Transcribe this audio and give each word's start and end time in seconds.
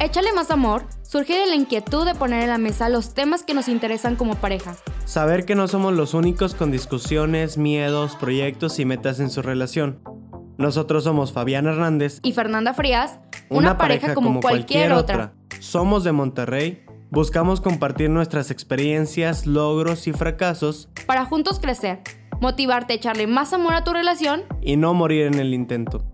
Échale 0.00 0.32
más 0.32 0.52
amor 0.52 0.84
surge 1.02 1.36
de 1.36 1.46
la 1.46 1.56
inquietud 1.56 2.06
de 2.06 2.14
poner 2.14 2.44
en 2.44 2.50
la 2.50 2.58
mesa 2.58 2.88
los 2.88 3.14
temas 3.14 3.42
que 3.42 3.52
nos 3.52 3.66
interesan 3.66 4.14
como 4.14 4.36
pareja. 4.36 4.76
Saber 5.06 5.44
que 5.44 5.56
no 5.56 5.66
somos 5.66 5.92
los 5.92 6.14
únicos 6.14 6.54
con 6.54 6.70
discusiones, 6.70 7.58
miedos, 7.58 8.14
proyectos 8.14 8.78
y 8.78 8.84
metas 8.84 9.18
en 9.18 9.28
su 9.28 9.42
relación. 9.42 9.98
Nosotros 10.56 11.02
somos 11.02 11.32
Fabián 11.32 11.66
Hernández 11.66 12.20
y 12.22 12.32
Fernanda 12.32 12.74
Frías, 12.74 13.18
una, 13.48 13.76
pareja, 13.76 14.14
como, 14.14 14.40
cualquier, 14.40 14.92
otra. 14.92 15.32
Somos 15.58 16.04
de 16.04 16.12
Monterrey, 16.12 16.84
buscamos 17.10 17.60
compartir 17.60 18.08
nuestras 18.08 18.52
experiencias, 18.52 19.46
logros 19.46 20.06
y 20.06 20.12
fracasos 20.12 20.90
para 21.06 21.24
juntos 21.24 21.58
crecer, 21.58 22.02
motivarte 22.40 22.92
a 22.92 22.96
echarle 22.96 23.26
más 23.26 23.52
amor 23.52 23.74
a 23.74 23.82
tu 23.82 23.92
relación 23.92 24.42
y 24.62 24.76
no 24.76 24.94
morir 24.94 25.26
en 25.26 25.40
el 25.40 25.54
intento. 25.54 26.04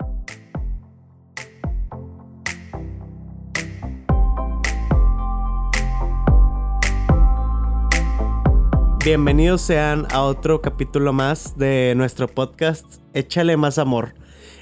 Bienvenidos 9.04 9.60
sean 9.60 10.06
a 10.12 10.22
otro 10.22 10.62
capítulo 10.62 11.12
más 11.12 11.58
de 11.58 11.92
nuestro 11.94 12.26
podcast 12.26 12.86
Échale 13.12 13.58
más 13.58 13.76
amor. 13.76 14.14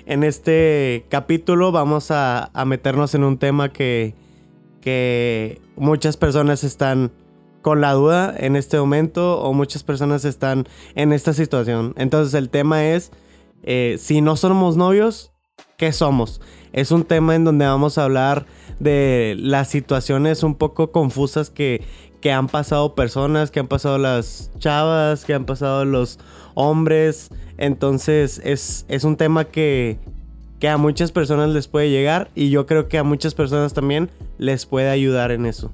En 0.04 0.24
este 0.24 1.06
capítulo 1.08 1.70
vamos 1.70 2.10
a, 2.10 2.50
meternos 2.66 3.14
en 3.14 3.22
un 3.22 3.38
tema 3.38 3.72
que, 3.72 4.16
que 4.80 5.60
muchas 5.76 6.16
personas 6.16 6.64
están 6.64 7.12
con 7.60 7.80
la 7.80 7.92
duda 7.92 8.34
en 8.36 8.56
este 8.56 8.80
momento 8.80 9.40
o 9.40 9.52
muchas 9.52 9.84
personas 9.84 10.24
están 10.24 10.66
en 10.96 11.12
esta 11.12 11.34
situación. 11.34 11.94
Entonces 11.96 12.34
el 12.34 12.50
tema 12.50 12.84
es, 12.84 13.12
eh, 13.62 13.94
si 14.00 14.22
no 14.22 14.34
somos 14.34 14.76
novios, 14.76 15.30
¿qué 15.76 15.92
somos? 15.92 16.40
Es 16.72 16.90
un 16.90 17.04
tema 17.04 17.36
en 17.36 17.44
donde 17.44 17.66
vamos 17.66 17.96
a 17.96 18.04
hablar 18.04 18.46
de 18.80 19.36
las 19.38 19.68
situaciones 19.68 20.42
un 20.42 20.56
poco 20.56 20.90
confusas 20.90 21.48
que, 21.48 21.84
que 22.22 22.32
han 22.32 22.46
pasado 22.46 22.94
personas, 22.94 23.50
que 23.50 23.60
han 23.60 23.66
pasado 23.66 23.98
las 23.98 24.50
chavas, 24.58 25.26
que 25.26 25.34
han 25.34 25.44
pasado 25.44 25.84
los 25.84 26.18
hombres. 26.54 27.30
Entonces 27.58 28.40
es, 28.44 28.86
es 28.88 29.04
un 29.04 29.16
tema 29.16 29.44
que, 29.44 29.98
que 30.58 30.68
a 30.68 30.78
muchas 30.78 31.12
personas 31.12 31.50
les 31.50 31.68
puede 31.68 31.90
llegar 31.90 32.30
y 32.34 32.48
yo 32.48 32.64
creo 32.64 32.88
que 32.88 32.96
a 32.96 33.02
muchas 33.02 33.34
personas 33.34 33.74
también 33.74 34.08
les 34.38 34.64
puede 34.64 34.88
ayudar 34.88 35.32
en 35.32 35.44
eso. 35.44 35.70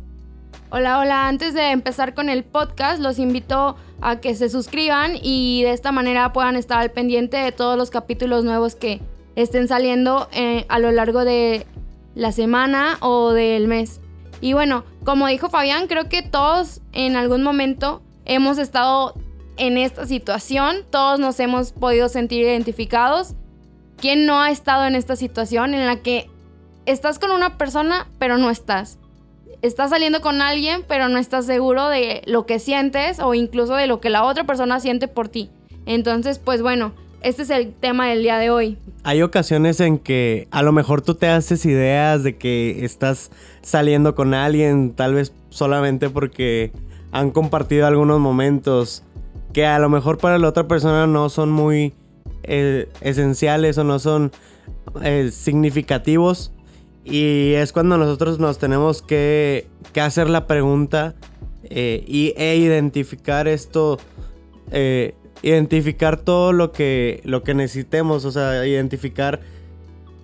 Hola, 0.70 0.98
hola, 0.98 1.28
antes 1.28 1.54
de 1.54 1.70
empezar 1.70 2.14
con 2.14 2.28
el 2.28 2.44
podcast 2.44 3.00
los 3.00 3.18
invito 3.18 3.76
a 4.00 4.20
que 4.20 4.34
se 4.34 4.48
suscriban 4.48 5.12
y 5.22 5.62
de 5.62 5.72
esta 5.72 5.92
manera 5.92 6.32
puedan 6.32 6.56
estar 6.56 6.78
al 6.78 6.90
pendiente 6.90 7.36
de 7.36 7.52
todos 7.52 7.76
los 7.76 7.90
capítulos 7.90 8.44
nuevos 8.44 8.74
que 8.74 9.00
estén 9.36 9.68
saliendo 9.68 10.28
eh, 10.32 10.64
a 10.68 10.78
lo 10.78 10.90
largo 10.92 11.24
de 11.24 11.66
la 12.14 12.32
semana 12.32 12.96
o 13.00 13.32
del 13.32 13.68
mes. 13.68 14.00
Y 14.40 14.52
bueno, 14.52 14.84
como 15.04 15.26
dijo 15.26 15.48
Fabián, 15.48 15.86
creo 15.86 16.08
que 16.08 16.22
todos 16.22 16.80
en 16.92 17.16
algún 17.16 17.42
momento 17.42 18.02
hemos 18.24 18.58
estado 18.58 19.14
en 19.56 19.76
esta 19.76 20.06
situación, 20.06 20.84
todos 20.90 21.18
nos 21.18 21.40
hemos 21.40 21.72
podido 21.72 22.08
sentir 22.08 22.42
identificados. 22.42 23.34
¿Quién 23.96 24.26
no 24.26 24.40
ha 24.40 24.50
estado 24.50 24.86
en 24.86 24.94
esta 24.94 25.16
situación 25.16 25.74
en 25.74 25.86
la 25.86 25.96
que 25.96 26.30
estás 26.86 27.18
con 27.18 27.32
una 27.32 27.58
persona 27.58 28.06
pero 28.18 28.38
no 28.38 28.50
estás? 28.50 28.98
Estás 29.60 29.90
saliendo 29.90 30.20
con 30.20 30.40
alguien 30.40 30.84
pero 30.86 31.08
no 31.08 31.18
estás 31.18 31.46
seguro 31.46 31.88
de 31.88 32.22
lo 32.26 32.46
que 32.46 32.60
sientes 32.60 33.18
o 33.18 33.34
incluso 33.34 33.74
de 33.74 33.88
lo 33.88 34.00
que 34.00 34.10
la 34.10 34.22
otra 34.22 34.44
persona 34.44 34.78
siente 34.78 35.08
por 35.08 35.28
ti. 35.28 35.50
Entonces, 35.84 36.38
pues 36.38 36.62
bueno, 36.62 36.92
este 37.22 37.42
es 37.42 37.50
el 37.50 37.72
tema 37.72 38.08
del 38.08 38.22
día 38.22 38.38
de 38.38 38.50
hoy. 38.50 38.78
Hay 39.02 39.22
ocasiones 39.22 39.80
en 39.80 39.98
que 39.98 40.48
a 40.50 40.62
lo 40.62 40.72
mejor 40.72 41.02
tú 41.02 41.14
te 41.14 41.28
haces 41.28 41.64
ideas 41.66 42.22
de 42.22 42.36
que 42.36 42.84
estás 42.84 43.30
saliendo 43.62 44.14
con 44.14 44.34
alguien, 44.34 44.92
tal 44.92 45.14
vez 45.14 45.32
solamente 45.50 46.10
porque 46.10 46.72
han 47.10 47.30
compartido 47.30 47.86
algunos 47.86 48.20
momentos 48.20 49.02
que 49.52 49.66
a 49.66 49.78
lo 49.78 49.88
mejor 49.88 50.18
para 50.18 50.38
la 50.38 50.48
otra 50.48 50.68
persona 50.68 51.06
no 51.06 51.28
son 51.30 51.50
muy 51.50 51.94
eh, 52.42 52.88
esenciales 53.00 53.78
o 53.78 53.84
no 53.84 53.98
son 53.98 54.30
eh, 55.02 55.30
significativos. 55.32 56.52
Y 57.04 57.52
es 57.54 57.72
cuando 57.72 57.96
nosotros 57.96 58.38
nos 58.38 58.58
tenemos 58.58 59.00
que, 59.00 59.66
hacer 59.98 60.28
la 60.28 60.46
pregunta 60.46 61.14
eh, 61.64 62.04
y, 62.06 62.34
e 62.36 62.56
identificar 62.56 63.48
esto 63.48 63.98
identificar 65.42 66.16
todo 66.18 66.52
lo 66.52 66.72
que, 66.72 67.20
lo 67.24 67.42
que 67.42 67.54
necesitemos, 67.54 68.24
o 68.24 68.32
sea, 68.32 68.66
identificar 68.66 69.40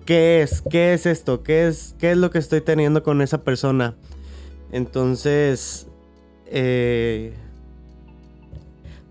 qué 0.05 0.41
es, 0.41 0.61
qué 0.69 0.93
es 0.93 1.05
esto, 1.05 1.43
qué 1.43 1.67
es, 1.67 1.95
qué 1.99 2.11
es 2.11 2.17
lo 2.17 2.31
que 2.31 2.39
estoy 2.39 2.61
teniendo 2.61 3.03
con 3.03 3.21
esa 3.21 3.43
persona. 3.43 3.95
Entonces, 4.71 5.87
eh... 6.47 7.33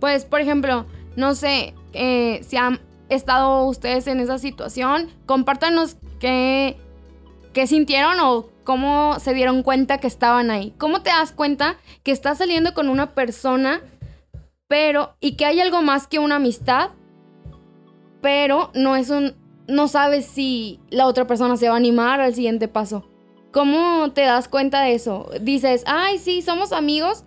pues, 0.01 0.25
por 0.25 0.41
ejemplo, 0.41 0.87
no 1.17 1.35
sé 1.35 1.75
eh, 1.93 2.41
si 2.47 2.57
han 2.57 2.81
estado 3.09 3.65
ustedes 3.65 4.07
en 4.07 4.21
esa 4.21 4.39
situación, 4.39 5.11
compártanos 5.27 5.97
qué, 6.19 6.77
qué 7.53 7.67
sintieron 7.67 8.19
o 8.21 8.49
cómo 8.65 9.19
se 9.21 9.35
dieron 9.35 9.63
cuenta 9.63 9.99
que 9.99 10.07
estaban 10.07 10.51
ahí. 10.51 10.75
¿Cómo 10.79 11.03
te 11.03 11.11
das 11.11 11.33
cuenta 11.33 11.77
que 12.03 12.13
estás 12.13 12.39
saliendo 12.39 12.75
con 12.75 12.89
una 12.89 13.15
persona 13.15 13.83
pero, 14.75 15.15
y 15.21 15.37
que 15.37 15.45
hay 15.45 15.61
algo 15.61 15.83
más 15.83 16.09
que 16.09 16.19
una 16.19 16.35
amistad, 16.35 16.91
pero 18.21 18.73
no 18.75 18.97
es 18.97 19.09
un, 19.09 19.37
no 19.69 19.87
sabes 19.87 20.27
si 20.27 20.81
la 20.91 21.07
otra 21.07 21.29
persona 21.29 21.57
se 21.57 21.69
va 21.69 21.75
a 21.75 21.77
animar 21.77 22.21
al 22.21 22.35
siguiente 22.35 22.67
paso. 22.67 23.09
¿Cómo 23.53 24.11
te 24.15 24.23
das 24.23 24.49
cuenta 24.49 24.83
de 24.83 24.95
eso? 24.95 25.31
Dices, 25.41 25.85
ay, 25.87 26.19
sí, 26.19 26.43
somos 26.43 26.73
amigos, 26.73 27.25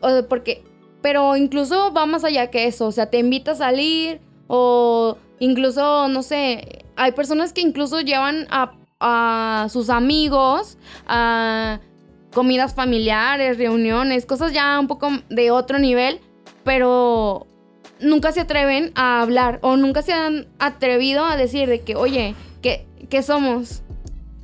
o 0.00 0.08
porque, 0.28 0.64
pero 1.02 1.36
incluso 1.36 1.92
va 1.92 2.04
más 2.04 2.24
allá 2.24 2.50
que 2.50 2.66
eso, 2.66 2.86
o 2.86 2.92
sea, 2.92 3.10
te 3.10 3.20
invita 3.20 3.52
a 3.52 3.54
salir, 3.54 4.20
o 4.48 5.18
incluso, 5.38 6.08
no 6.08 6.24
sé, 6.24 6.84
hay 6.96 7.12
personas 7.12 7.52
que 7.52 7.60
incluso 7.60 8.00
llevan 8.00 8.48
a, 8.50 8.72
a 8.98 9.68
sus 9.70 9.88
amigos 9.88 10.78
a 11.06 11.78
comidas 12.34 12.74
familiares, 12.74 13.56
reuniones, 13.56 14.26
cosas 14.26 14.52
ya 14.52 14.80
un 14.80 14.88
poco 14.88 15.10
de 15.30 15.52
otro 15.52 15.78
nivel, 15.78 16.20
pero 16.66 17.46
nunca 18.00 18.32
se 18.32 18.40
atreven 18.40 18.90
a 18.96 19.22
hablar 19.22 19.60
o 19.62 19.76
nunca 19.76 20.02
se 20.02 20.12
han 20.12 20.48
atrevido 20.58 21.24
a 21.24 21.36
decir 21.36 21.68
de 21.68 21.80
que, 21.80 21.94
oye, 21.94 22.34
¿qué, 22.60 23.22
somos? 23.22 23.84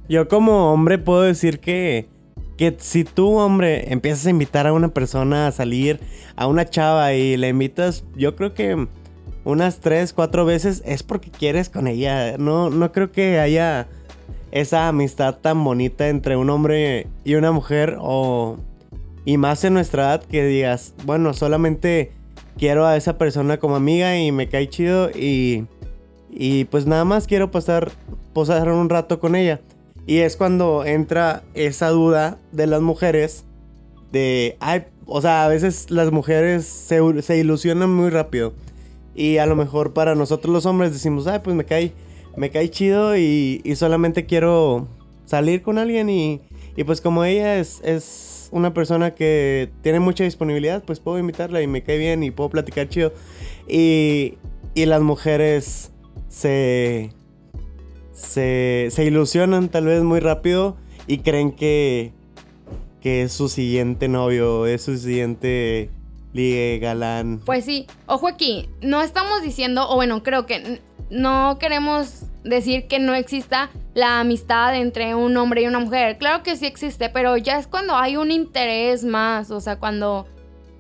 Yo 0.08 0.28
como 0.28 0.72
hombre 0.72 0.98
puedo 0.98 1.22
decir 1.22 1.58
que, 1.58 2.08
que 2.56 2.76
si 2.78 3.02
tú, 3.02 3.38
hombre, 3.38 3.92
empiezas 3.92 4.24
a 4.26 4.30
invitar 4.30 4.68
a 4.68 4.72
una 4.72 4.88
persona 4.88 5.48
a 5.48 5.52
salir, 5.52 5.98
a 6.36 6.46
una 6.46 6.64
chava 6.64 7.12
y 7.12 7.36
le 7.36 7.48
invitas, 7.48 8.04
yo 8.14 8.36
creo 8.36 8.54
que 8.54 8.86
unas 9.44 9.80
tres, 9.80 10.12
cuatro 10.12 10.44
veces 10.44 10.80
es 10.86 11.02
porque 11.02 11.32
quieres 11.32 11.70
con 11.70 11.88
ella. 11.88 12.38
No, 12.38 12.70
no 12.70 12.92
creo 12.92 13.10
que 13.10 13.40
haya 13.40 13.88
esa 14.52 14.86
amistad 14.86 15.38
tan 15.38 15.64
bonita 15.64 16.08
entre 16.08 16.36
un 16.36 16.50
hombre 16.50 17.08
y 17.24 17.34
una 17.34 17.50
mujer 17.50 17.96
o 18.00 18.58
y 19.24 19.36
más 19.36 19.64
en 19.64 19.74
nuestra 19.74 20.04
edad 20.04 20.24
que 20.24 20.44
digas, 20.44 20.94
bueno, 21.04 21.32
solamente 21.32 22.12
quiero 22.58 22.86
a 22.86 22.96
esa 22.96 23.18
persona 23.18 23.58
como 23.58 23.76
amiga 23.76 24.18
y 24.18 24.32
me 24.32 24.48
cae 24.48 24.68
chido 24.68 25.10
y, 25.10 25.66
y 26.30 26.64
pues 26.64 26.86
nada 26.86 27.04
más 27.04 27.26
quiero 27.26 27.50
pasar, 27.50 27.92
pasar 28.34 28.68
un 28.70 28.88
rato 28.88 29.20
con 29.20 29.36
ella. 29.36 29.60
Y 30.06 30.18
es 30.18 30.36
cuando 30.36 30.84
entra 30.84 31.44
esa 31.54 31.88
duda 31.90 32.38
de 32.50 32.66
las 32.66 32.82
mujeres 32.82 33.44
de, 34.10 34.56
ay, 34.60 34.84
o 35.06 35.20
sea, 35.20 35.44
a 35.44 35.48
veces 35.48 35.90
las 35.90 36.10
mujeres 36.10 36.66
se, 36.66 37.00
se 37.22 37.38
ilusionan 37.38 37.90
muy 37.90 38.10
rápido. 38.10 38.52
Y 39.14 39.38
a 39.38 39.46
lo 39.46 39.54
mejor 39.54 39.92
para 39.92 40.14
nosotros 40.14 40.52
los 40.52 40.66
hombres 40.66 40.92
decimos, 40.92 41.26
ay, 41.26 41.40
pues 41.44 41.54
me 41.54 41.64
cae, 41.64 41.92
me 42.36 42.50
cae 42.50 42.70
chido 42.70 43.16
y, 43.16 43.60
y 43.62 43.76
solamente 43.76 44.26
quiero 44.26 44.88
salir 45.26 45.62
con 45.62 45.78
alguien 45.78 46.10
y, 46.10 46.40
y 46.76 46.84
pues 46.84 47.00
como 47.00 47.24
ella 47.24 47.58
es, 47.58 47.80
es 47.84 48.41
una 48.52 48.72
persona 48.74 49.14
que 49.14 49.70
tiene 49.82 49.98
mucha 49.98 50.22
disponibilidad, 50.24 50.84
pues 50.84 51.00
puedo 51.00 51.18
invitarla 51.18 51.62
y 51.62 51.66
me 51.66 51.82
cae 51.82 51.98
bien 51.98 52.22
y 52.22 52.30
puedo 52.30 52.50
platicar 52.50 52.88
chido. 52.88 53.12
Y, 53.66 54.34
y 54.74 54.86
las 54.86 55.00
mujeres 55.00 55.90
se, 56.28 57.10
se, 58.12 58.88
se 58.90 59.04
ilusionan 59.04 59.70
tal 59.70 59.86
vez 59.86 60.02
muy 60.02 60.20
rápido 60.20 60.76
y 61.06 61.18
creen 61.18 61.52
que, 61.52 62.12
que 63.00 63.22
es 63.22 63.32
su 63.32 63.48
siguiente 63.48 64.06
novio, 64.06 64.66
es 64.66 64.82
su 64.82 64.96
siguiente 64.98 65.90
ligue 66.34 66.78
galán. 66.78 67.40
Pues 67.44 67.64
sí, 67.64 67.86
ojo 68.06 68.28
aquí, 68.28 68.68
no 68.82 69.02
estamos 69.02 69.42
diciendo, 69.42 69.88
o 69.88 69.96
bueno, 69.96 70.22
creo 70.22 70.46
que 70.46 70.80
no 71.12 71.58
queremos 71.60 72.24
decir 72.42 72.88
que 72.88 72.98
no 72.98 73.14
exista 73.14 73.70
la 73.94 74.20
amistad 74.20 74.74
entre 74.74 75.14
un 75.14 75.36
hombre 75.36 75.62
y 75.62 75.66
una 75.66 75.78
mujer. 75.78 76.16
Claro 76.18 76.42
que 76.42 76.56
sí 76.56 76.66
existe, 76.66 77.10
pero 77.10 77.36
ya 77.36 77.58
es 77.58 77.66
cuando 77.66 77.94
hay 77.94 78.16
un 78.16 78.30
interés 78.30 79.04
más, 79.04 79.50
o 79.50 79.60
sea, 79.60 79.78
cuando 79.78 80.26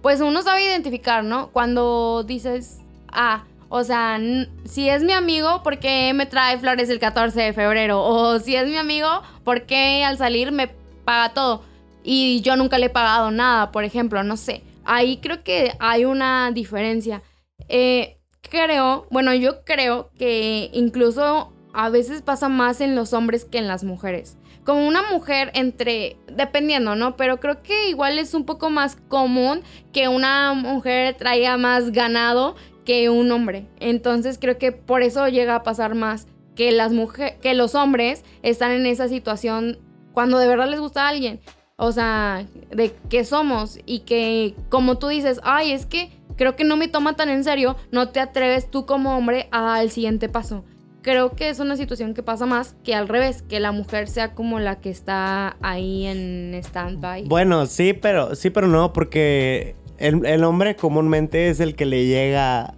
pues 0.00 0.20
uno 0.20 0.42
sabe 0.42 0.64
identificar, 0.64 1.22
¿no? 1.22 1.50
Cuando 1.52 2.24
dices, 2.24 2.80
ah, 3.12 3.44
O 3.74 3.84
sea, 3.84 4.18
si 4.64 4.88
es 4.90 5.02
mi 5.02 5.12
amigo, 5.12 5.62
¿por 5.62 5.78
qué 5.78 6.12
me 6.14 6.26
trae 6.26 6.58
flores 6.58 6.90
el 6.90 6.98
14 6.98 7.40
de 7.40 7.52
febrero? 7.54 8.02
O 8.02 8.38
si 8.38 8.54
es 8.54 8.68
mi 8.68 8.76
amigo, 8.76 9.08
¿por 9.44 9.62
qué 9.62 10.04
al 10.04 10.18
salir 10.18 10.52
me 10.52 10.68
paga 11.06 11.32
todo? 11.32 11.62
Y 12.04 12.42
yo 12.42 12.56
nunca 12.56 12.78
le 12.78 12.86
he 12.86 12.90
pagado 12.90 13.30
nada, 13.30 13.72
por 13.72 13.84
ejemplo, 13.84 14.22
no 14.24 14.36
sé. 14.36 14.62
Ahí 14.84 15.18
creo 15.18 15.42
que 15.42 15.72
hay 15.78 16.04
una 16.04 16.50
diferencia. 16.52 17.22
Eh, 17.68 18.18
creo, 18.52 19.06
bueno, 19.10 19.32
yo 19.32 19.64
creo 19.64 20.10
que 20.18 20.68
incluso 20.74 21.54
a 21.72 21.88
veces 21.88 22.20
pasa 22.20 22.50
más 22.50 22.82
en 22.82 22.94
los 22.94 23.14
hombres 23.14 23.46
que 23.46 23.56
en 23.56 23.66
las 23.66 23.82
mujeres. 23.82 24.36
Como 24.62 24.86
una 24.86 25.02
mujer 25.10 25.50
entre, 25.54 26.18
dependiendo, 26.30 26.94
¿no? 26.94 27.16
Pero 27.16 27.40
creo 27.40 27.62
que 27.62 27.88
igual 27.88 28.18
es 28.18 28.34
un 28.34 28.44
poco 28.44 28.68
más 28.68 28.96
común 29.08 29.62
que 29.90 30.08
una 30.08 30.52
mujer 30.52 31.16
traiga 31.16 31.56
más 31.56 31.92
ganado 31.92 32.54
que 32.84 33.08
un 33.08 33.32
hombre. 33.32 33.68
Entonces 33.80 34.36
creo 34.38 34.58
que 34.58 34.70
por 34.70 35.02
eso 35.02 35.26
llega 35.28 35.54
a 35.54 35.62
pasar 35.62 35.94
más 35.94 36.26
que 36.54 36.72
las 36.72 36.92
mujeres, 36.92 37.38
que 37.40 37.54
los 37.54 37.74
hombres 37.74 38.22
están 38.42 38.72
en 38.72 38.84
esa 38.84 39.08
situación 39.08 39.78
cuando 40.12 40.36
de 40.36 40.46
verdad 40.46 40.68
les 40.68 40.78
gusta 40.78 41.06
a 41.06 41.08
alguien. 41.08 41.40
O 41.76 41.90
sea, 41.90 42.46
de 42.70 42.92
que 43.08 43.24
somos 43.24 43.78
y 43.86 44.00
que 44.00 44.54
como 44.68 44.98
tú 44.98 45.08
dices, 45.08 45.40
ay, 45.42 45.72
es 45.72 45.86
que 45.86 46.12
creo 46.36 46.56
que 46.56 46.64
no 46.64 46.76
me 46.76 46.88
toma 46.88 47.16
tan 47.16 47.28
en 47.28 47.44
serio, 47.44 47.76
no 47.90 48.10
te 48.10 48.20
atreves 48.20 48.70
tú 48.70 48.86
como 48.86 49.16
hombre 49.16 49.48
al 49.50 49.90
siguiente 49.90 50.28
paso. 50.28 50.64
Creo 51.02 51.32
que 51.32 51.48
es 51.48 51.58
una 51.58 51.76
situación 51.76 52.14
que 52.14 52.22
pasa 52.22 52.46
más 52.46 52.76
que 52.84 52.94
al 52.94 53.08
revés, 53.08 53.42
que 53.42 53.58
la 53.58 53.72
mujer 53.72 54.08
sea 54.08 54.34
como 54.34 54.60
la 54.60 54.76
que 54.76 54.90
está 54.90 55.56
ahí 55.60 56.06
en 56.06 56.54
stand-by. 56.54 57.24
Bueno, 57.24 57.66
sí, 57.66 57.92
pero 57.92 58.36
sí, 58.36 58.50
pero 58.50 58.68
no, 58.68 58.92
porque 58.92 59.74
el, 59.98 60.44
hombre 60.44 60.76
comúnmente 60.76 61.48
es 61.48 61.58
el 61.58 61.74
que 61.74 61.86
le 61.86 62.06
llega 62.06 62.74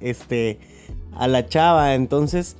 este 0.00 0.58
a 1.12 1.28
la 1.28 1.46
chava, 1.46 1.94
entonces 1.94 2.56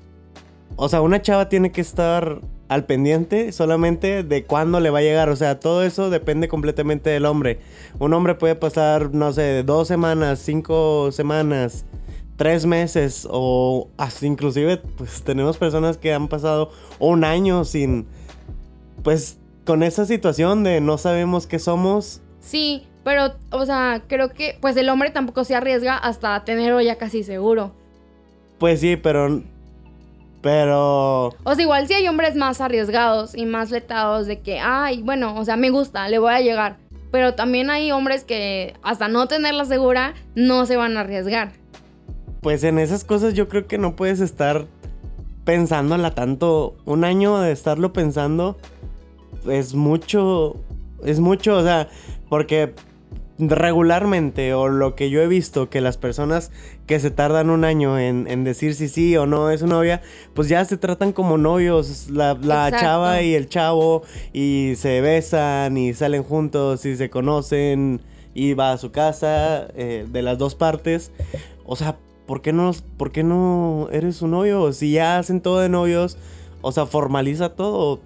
o 0.76 0.88
sea, 0.88 1.00
una 1.00 1.20
chava 1.20 1.48
tiene 1.48 1.72
que 1.72 1.80
estar 1.80 2.40
al 2.68 2.84
pendiente 2.84 3.50
solamente 3.52 4.22
de 4.22 4.44
cuándo 4.44 4.80
le 4.80 4.90
va 4.90 4.98
a 4.98 5.02
llegar. 5.02 5.28
O 5.30 5.36
sea, 5.36 5.58
todo 5.58 5.82
eso 5.82 6.10
depende 6.10 6.48
completamente 6.48 7.10
del 7.10 7.26
hombre. 7.26 7.58
Un 7.98 8.12
hombre 8.14 8.34
puede 8.34 8.54
pasar, 8.54 9.14
no 9.14 9.32
sé, 9.32 9.62
dos 9.62 9.88
semanas, 9.88 10.38
cinco 10.38 11.10
semanas, 11.12 11.84
tres 12.36 12.66
meses 12.66 13.26
o 13.30 13.88
hasta 13.96 14.26
inclusive, 14.26 14.76
pues 14.96 15.22
tenemos 15.22 15.56
personas 15.58 15.98
que 15.98 16.12
han 16.12 16.28
pasado 16.28 16.70
un 16.98 17.24
año 17.24 17.64
sin, 17.64 18.06
pues, 19.02 19.38
con 19.64 19.82
esa 19.82 20.06
situación 20.06 20.64
de 20.64 20.80
no 20.80 20.98
sabemos 20.98 21.46
qué 21.46 21.58
somos. 21.58 22.22
Sí, 22.40 22.86
pero, 23.04 23.34
o 23.50 23.66
sea, 23.66 24.02
creo 24.06 24.30
que 24.32 24.56
pues 24.60 24.76
el 24.76 24.88
hombre 24.88 25.10
tampoco 25.10 25.44
se 25.44 25.54
arriesga 25.54 25.96
hasta 25.96 26.44
tenerlo 26.44 26.80
ya 26.80 26.96
casi 26.96 27.22
seguro. 27.22 27.72
Pues 28.58 28.80
sí, 28.80 28.96
pero... 28.96 29.42
Pero... 30.40 31.34
O 31.44 31.54
sea, 31.54 31.62
igual 31.62 31.88
si 31.88 31.94
hay 31.94 32.08
hombres 32.08 32.36
más 32.36 32.60
arriesgados 32.60 33.34
y 33.34 33.44
más 33.46 33.70
letados 33.70 34.26
de 34.26 34.40
que, 34.40 34.60
ay, 34.60 35.02
bueno, 35.02 35.34
o 35.36 35.44
sea, 35.44 35.56
me 35.56 35.70
gusta, 35.70 36.08
le 36.08 36.18
voy 36.18 36.32
a 36.32 36.40
llegar. 36.40 36.76
Pero 37.10 37.34
también 37.34 37.70
hay 37.70 37.90
hombres 37.90 38.24
que 38.24 38.74
hasta 38.82 39.08
no 39.08 39.26
tenerla 39.26 39.64
segura 39.64 40.14
no 40.34 40.66
se 40.66 40.76
van 40.76 40.96
a 40.96 41.00
arriesgar. 41.00 41.52
Pues 42.40 42.62
en 42.64 42.78
esas 42.78 43.04
cosas 43.04 43.34
yo 43.34 43.48
creo 43.48 43.66
que 43.66 43.78
no 43.78 43.96
puedes 43.96 44.20
estar 44.20 44.66
pensándola 45.44 46.14
tanto. 46.14 46.76
Un 46.84 47.04
año 47.04 47.40
de 47.40 47.52
estarlo 47.52 47.92
pensando 47.92 48.58
es 49.48 49.74
mucho. 49.74 50.56
Es 51.04 51.20
mucho, 51.20 51.56
o 51.56 51.62
sea, 51.62 51.88
porque 52.28 52.74
regularmente 53.38 54.52
o 54.54 54.68
lo 54.68 54.94
que 54.96 55.10
yo 55.10 55.22
he 55.22 55.28
visto 55.28 55.70
que 55.70 55.80
las 55.80 55.96
personas 55.96 56.50
que 56.86 56.98
se 56.98 57.10
tardan 57.10 57.50
un 57.50 57.64
año 57.64 57.98
en, 57.98 58.44
decir 58.44 58.74
si 58.74 58.88
sí 58.88 59.16
o 59.16 59.26
no 59.26 59.50
es 59.50 59.60
su 59.60 59.66
novia, 59.66 60.02
pues 60.34 60.48
ya 60.48 60.64
se 60.64 60.76
tratan 60.76 61.12
como 61.12 61.38
novios, 61.38 62.08
la, 62.10 62.36
chava 62.70 63.22
y 63.22 63.34
el 63.34 63.48
chavo, 63.48 64.02
y 64.32 64.72
se 64.76 65.00
besan 65.00 65.76
y 65.76 65.94
salen 65.94 66.22
juntos 66.22 66.84
y 66.84 66.96
se 66.96 67.10
conocen 67.10 68.00
y 68.34 68.54
va 68.54 68.72
a 68.72 68.78
su 68.78 68.90
casa 68.90 69.68
eh, 69.74 70.06
de 70.08 70.22
las 70.22 70.38
dos 70.38 70.54
partes. 70.54 71.12
O 71.64 71.76
sea, 71.76 71.96
¿por 72.26 72.42
qué, 72.42 72.52
no, 72.52 72.72
¿por 72.96 73.12
qué 73.12 73.22
no 73.22 73.88
eres 73.92 74.16
su 74.16 74.28
novio? 74.28 74.72
Si 74.72 74.92
ya 74.92 75.18
hacen 75.18 75.40
todo 75.40 75.60
de 75.60 75.68
novios, 75.68 76.18
o 76.60 76.72
sea, 76.72 76.86
formaliza 76.86 77.54
todo, 77.54 78.00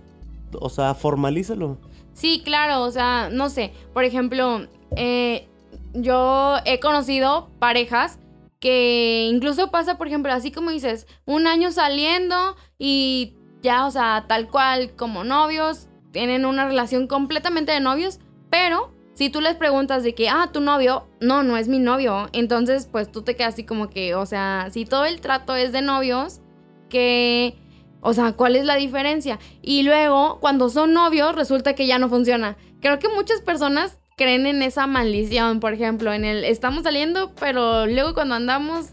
o 0.52 0.68
sea, 0.68 0.94
formalízalo. 0.94 1.78
Sí, 2.14 2.42
claro, 2.44 2.82
o 2.82 2.90
sea, 2.90 3.30
no 3.30 3.48
sé, 3.48 3.72
por 3.94 4.04
ejemplo, 4.04 4.66
eh, 4.96 5.48
yo 5.94 6.56
he 6.64 6.80
conocido 6.80 7.50
parejas 7.58 8.18
que 8.60 9.28
incluso 9.30 9.70
pasa, 9.70 9.98
por 9.98 10.06
ejemplo, 10.06 10.32
así 10.32 10.52
como 10.52 10.70
dices, 10.70 11.06
un 11.24 11.46
año 11.46 11.72
saliendo 11.72 12.56
y 12.78 13.34
ya, 13.60 13.86
o 13.86 13.90
sea, 13.90 14.26
tal 14.28 14.48
cual 14.48 14.94
como 14.94 15.24
novios, 15.24 15.88
tienen 16.12 16.44
una 16.44 16.66
relación 16.66 17.06
completamente 17.06 17.72
de 17.72 17.80
novios, 17.80 18.20
pero 18.50 18.92
si 19.14 19.30
tú 19.30 19.40
les 19.40 19.56
preguntas 19.56 20.04
de 20.04 20.14
que, 20.14 20.28
ah, 20.28 20.50
tu 20.52 20.60
novio, 20.60 21.08
no, 21.20 21.42
no 21.42 21.56
es 21.56 21.68
mi 21.68 21.78
novio, 21.78 22.28
entonces 22.32 22.88
pues 22.90 23.10
tú 23.10 23.22
te 23.22 23.34
quedas 23.34 23.54
así 23.54 23.64
como 23.64 23.90
que, 23.90 24.14
o 24.14 24.26
sea, 24.26 24.68
si 24.70 24.84
todo 24.84 25.06
el 25.06 25.20
trato 25.20 25.56
es 25.56 25.72
de 25.72 25.82
novios, 25.82 26.40
que, 26.88 27.56
o 28.00 28.12
sea, 28.12 28.32
¿cuál 28.32 28.54
es 28.54 28.64
la 28.64 28.76
diferencia? 28.76 29.38
Y 29.60 29.82
luego, 29.82 30.38
cuando 30.40 30.68
son 30.68 30.92
novios, 30.92 31.34
resulta 31.34 31.74
que 31.74 31.86
ya 31.86 31.98
no 31.98 32.08
funciona. 32.08 32.56
Creo 32.80 32.98
que 32.98 33.08
muchas 33.08 33.40
personas 33.40 33.98
creen 34.22 34.46
en 34.46 34.62
esa 34.62 34.86
maldición, 34.86 35.58
por 35.58 35.72
ejemplo, 35.72 36.12
en 36.12 36.24
el 36.24 36.44
estamos 36.44 36.84
saliendo, 36.84 37.32
pero 37.40 37.86
luego 37.86 38.14
cuando 38.14 38.36
andamos 38.36 38.90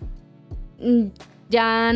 mm, 0.80 1.06
ya 1.50 1.94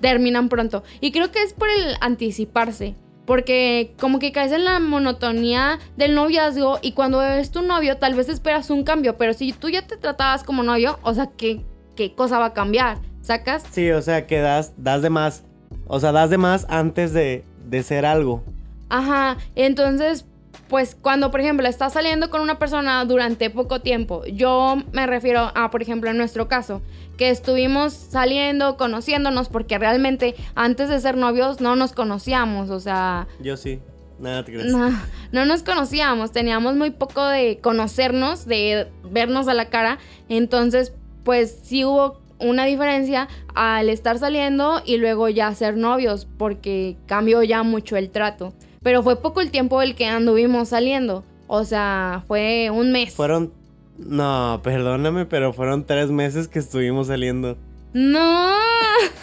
terminan 0.00 0.48
pronto. 0.48 0.82
Y 1.00 1.12
creo 1.12 1.30
que 1.30 1.42
es 1.42 1.52
por 1.52 1.68
el 1.68 1.96
anticiparse. 2.00 2.94
Porque 3.26 3.92
como 3.98 4.20
que 4.20 4.30
caes 4.30 4.52
en 4.52 4.64
la 4.64 4.78
monotonía 4.78 5.80
del 5.96 6.14
noviazgo 6.14 6.78
y 6.80 6.92
cuando 6.92 7.18
ves 7.18 7.50
tu 7.50 7.60
novio 7.60 7.96
tal 7.96 8.14
vez 8.14 8.28
esperas 8.28 8.70
un 8.70 8.84
cambio, 8.84 9.16
pero 9.18 9.34
si 9.34 9.52
tú 9.52 9.68
ya 9.68 9.84
te 9.84 9.96
tratabas 9.96 10.44
como 10.44 10.62
novio, 10.62 11.00
o 11.02 11.12
sea, 11.12 11.30
¿qué, 11.36 11.60
qué 11.96 12.14
cosa 12.14 12.38
va 12.38 12.46
a 12.46 12.54
cambiar? 12.54 12.98
¿Sacas? 13.22 13.64
Sí, 13.72 13.90
o 13.90 14.00
sea, 14.00 14.28
que 14.28 14.38
das, 14.38 14.74
das 14.76 15.02
de 15.02 15.10
más. 15.10 15.42
O 15.88 15.98
sea, 15.98 16.12
das 16.12 16.30
de 16.30 16.38
más 16.38 16.66
antes 16.68 17.12
de, 17.12 17.42
de 17.68 17.82
ser 17.82 18.06
algo. 18.06 18.44
Ajá, 18.88 19.38
entonces 19.56 20.24
pues 20.68 20.96
cuando, 21.00 21.30
por 21.30 21.40
ejemplo, 21.40 21.66
estás 21.68 21.92
saliendo 21.92 22.30
con 22.30 22.40
una 22.40 22.58
persona 22.58 23.04
durante 23.04 23.50
poco 23.50 23.80
tiempo, 23.80 24.24
yo 24.26 24.76
me 24.92 25.06
refiero 25.06 25.52
a, 25.54 25.70
por 25.70 25.82
ejemplo, 25.82 26.10
en 26.10 26.16
nuestro 26.16 26.48
caso, 26.48 26.82
que 27.16 27.30
estuvimos 27.30 27.92
saliendo, 27.92 28.76
conociéndonos, 28.76 29.48
porque 29.48 29.78
realmente 29.78 30.34
antes 30.54 30.88
de 30.88 31.00
ser 31.00 31.16
novios 31.16 31.60
no 31.60 31.76
nos 31.76 31.92
conocíamos, 31.92 32.70
o 32.70 32.80
sea... 32.80 33.26
Yo 33.40 33.56
sí. 33.56 33.80
Nada 34.18 34.44
te 34.44 34.52
crees. 34.52 34.72
No, 34.72 34.90
no 35.32 35.44
nos 35.44 35.62
conocíamos, 35.62 36.32
teníamos 36.32 36.74
muy 36.74 36.90
poco 36.90 37.24
de 37.26 37.58
conocernos, 37.60 38.46
de 38.46 38.88
vernos 39.10 39.46
a 39.48 39.54
la 39.54 39.66
cara, 39.66 39.98
entonces 40.28 40.92
pues 41.22 41.58
sí 41.62 41.84
hubo 41.84 42.20
una 42.38 42.64
diferencia 42.64 43.28
al 43.54 43.88
estar 43.88 44.18
saliendo 44.18 44.82
y 44.84 44.98
luego 44.98 45.28
ya 45.28 45.52
ser 45.54 45.76
novios, 45.76 46.26
porque 46.38 46.96
cambió 47.06 47.42
ya 47.42 47.62
mucho 47.62 47.96
el 47.96 48.10
trato. 48.10 48.52
Pero 48.86 49.02
fue 49.02 49.20
poco 49.20 49.40
el 49.40 49.50
tiempo 49.50 49.82
el 49.82 49.96
que 49.96 50.06
anduvimos 50.06 50.68
saliendo. 50.68 51.24
O 51.48 51.64
sea, 51.64 52.22
fue 52.28 52.70
un 52.70 52.92
mes. 52.92 53.12
Fueron. 53.12 53.52
No, 53.98 54.60
perdóname, 54.62 55.26
pero 55.26 55.52
fueron 55.52 55.84
tres 55.84 56.12
meses 56.12 56.46
que 56.46 56.60
estuvimos 56.60 57.08
saliendo. 57.08 57.58
No. 57.92 58.50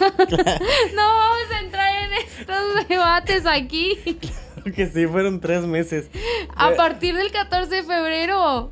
no 0.00 1.02
vamos 1.02 1.50
a 1.50 1.60
entrar 1.60 2.04
en 2.04 2.12
estos 2.12 2.88
debates 2.90 3.46
aquí. 3.46 3.96
Claro 4.20 4.76
que 4.76 4.86
sí, 4.86 5.06
fueron 5.06 5.40
tres 5.40 5.64
meses. 5.64 6.10
A 6.54 6.72
partir 6.72 7.16
del 7.16 7.32
14 7.32 7.74
de 7.74 7.82
febrero. 7.84 8.70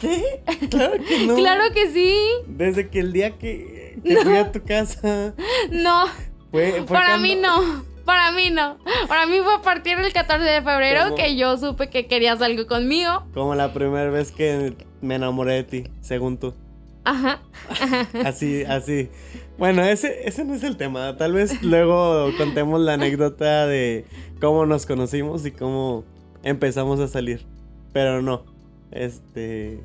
¿Qué? 0.00 0.42
Claro 0.68 0.94
que 0.94 1.26
no. 1.28 1.36
claro 1.36 1.72
que 1.72 1.92
sí. 1.92 2.18
Desde 2.48 2.88
que 2.88 2.98
el 2.98 3.12
día 3.12 3.38
que, 3.38 4.00
fui 4.02 4.34
a 4.34 4.50
tu 4.50 4.64
casa. 4.64 5.32
No. 5.70 6.06
Para 6.88 7.18
mí 7.18 7.36
no. 7.36 7.91
Para 8.04 8.32
mí 8.32 8.50
no. 8.50 8.78
Para 9.08 9.26
mí 9.26 9.38
fue 9.42 9.54
a 9.54 9.62
partir 9.62 9.98
del 9.98 10.12
14 10.12 10.44
de 10.44 10.62
febrero 10.62 11.14
que 11.14 11.36
yo 11.36 11.56
supe 11.58 11.88
que 11.88 12.06
querías 12.06 12.40
algo 12.42 12.66
conmigo. 12.66 13.24
Como 13.34 13.54
la 13.54 13.72
primera 13.72 14.10
vez 14.10 14.32
que 14.32 14.74
me 15.00 15.16
enamoré 15.16 15.54
de 15.54 15.64
ti, 15.64 15.84
según 16.00 16.38
tú. 16.38 16.54
Ajá. 17.04 17.40
así, 18.24 18.64
así. 18.64 19.10
Bueno, 19.58 19.82
ese, 19.82 20.26
ese 20.26 20.44
no 20.44 20.54
es 20.54 20.62
el 20.62 20.76
tema. 20.76 21.16
Tal 21.16 21.32
vez 21.32 21.62
luego 21.62 22.30
contemos 22.36 22.80
la 22.80 22.94
anécdota 22.94 23.66
de 23.66 24.04
cómo 24.40 24.66
nos 24.66 24.86
conocimos 24.86 25.44
y 25.46 25.52
cómo 25.52 26.04
empezamos 26.42 27.00
a 27.00 27.08
salir. 27.08 27.44
Pero 27.92 28.22
no. 28.22 28.44
Este. 28.90 29.80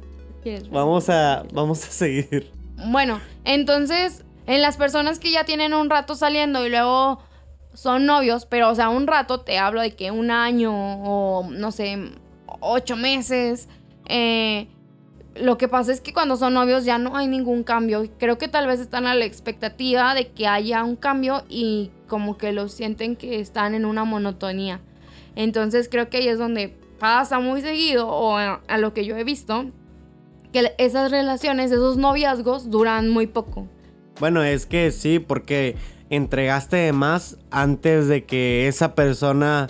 Vamos 0.72 1.10
a, 1.10 1.46
vamos 1.52 1.84
a 1.84 1.92
seguir. 1.92 2.52
Bueno, 2.90 3.20
entonces, 3.44 4.24
en 4.46 4.62
las 4.62 4.78
personas 4.78 5.20
que 5.20 5.32
ya 5.32 5.44
tienen 5.44 5.74
un 5.74 5.90
rato 5.90 6.16
saliendo 6.16 6.66
y 6.66 6.70
luego 6.70 7.20
son 7.78 8.08
novios, 8.08 8.48
pero 8.48 8.72
o 8.72 8.76
sea, 8.76 8.90
un 8.90 9.06
rato 9.06 9.42
te 9.42 9.60
hablo 9.60 9.82
de 9.82 9.92
que 9.92 10.10
un 10.10 10.32
año 10.32 10.74
o 10.74 11.48
no 11.48 11.72
sé, 11.72 12.12
ocho 12.60 12.96
meses. 12.96 13.70
Eh, 14.08 14.68
lo 15.36 15.60
que 15.60 15.68
pasa 15.68 15.92
es 15.92 16.02
que 16.02 16.12
cuando 16.12 16.38
son 16.38 16.56
novios 16.56 16.86
ya 16.86 16.98
no 16.98 17.16
hay 17.16 17.28
ningún 17.28 17.62
cambio. 17.62 18.10
Creo 18.18 18.40
que 18.40 18.48
tal 18.48 18.66
vez 18.66 18.80
están 18.80 19.06
a 19.06 19.14
la 19.14 19.26
expectativa 19.26 20.16
de 20.16 20.30
que 20.30 20.48
haya 20.48 20.84
un 20.84 20.96
cambio 20.96 21.44
y 21.50 21.92
como 22.08 22.36
que 22.40 22.52
lo 22.52 22.68
sienten 22.68 23.16
que 23.16 23.40
están 23.40 23.76
en 23.76 23.86
una 23.86 24.06
monotonía. 24.06 24.82
Entonces 25.36 25.88
creo 25.88 26.10
que 26.10 26.18
ahí 26.18 26.30
es 26.30 26.40
donde 26.40 26.76
pasa 26.98 27.40
muy 27.40 27.62
seguido, 27.62 28.08
o 28.08 28.38
a, 28.38 28.60
a 28.68 28.80
lo 28.80 28.96
que 28.96 29.06
yo 29.06 29.16
he 29.18 29.24
visto, 29.24 29.66
que 30.52 30.74
esas 30.80 31.12
relaciones, 31.12 31.72
esos 31.72 31.98
noviazgos 31.98 32.72
duran 32.72 33.08
muy 33.10 33.28
poco. 33.28 33.68
Bueno, 34.20 34.42
es 34.42 34.66
que 34.66 34.90
sí, 34.90 35.20
porque 35.20 35.76
entregaste 36.10 36.78
de 36.78 36.94
más 36.94 37.38
antes 37.52 38.08
de 38.08 38.26
que 38.26 38.68
esa 38.68 38.96
persona 38.96 39.68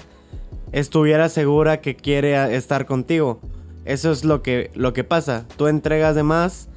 estuviera 0.72 1.30
segura 1.30 1.82
que 1.82 1.96
quiere 1.96 2.56
estar 2.56 2.86
contigo. 2.86 3.40
Eso 3.86 4.12
es 4.12 4.26
lo 4.26 4.42
que, 4.44 4.72
lo 4.76 4.94
que 4.94 5.04
pasa. 5.04 5.46
Tú 5.56 5.68
entregas 5.68 6.16
de 6.16 6.24
más 6.24 6.68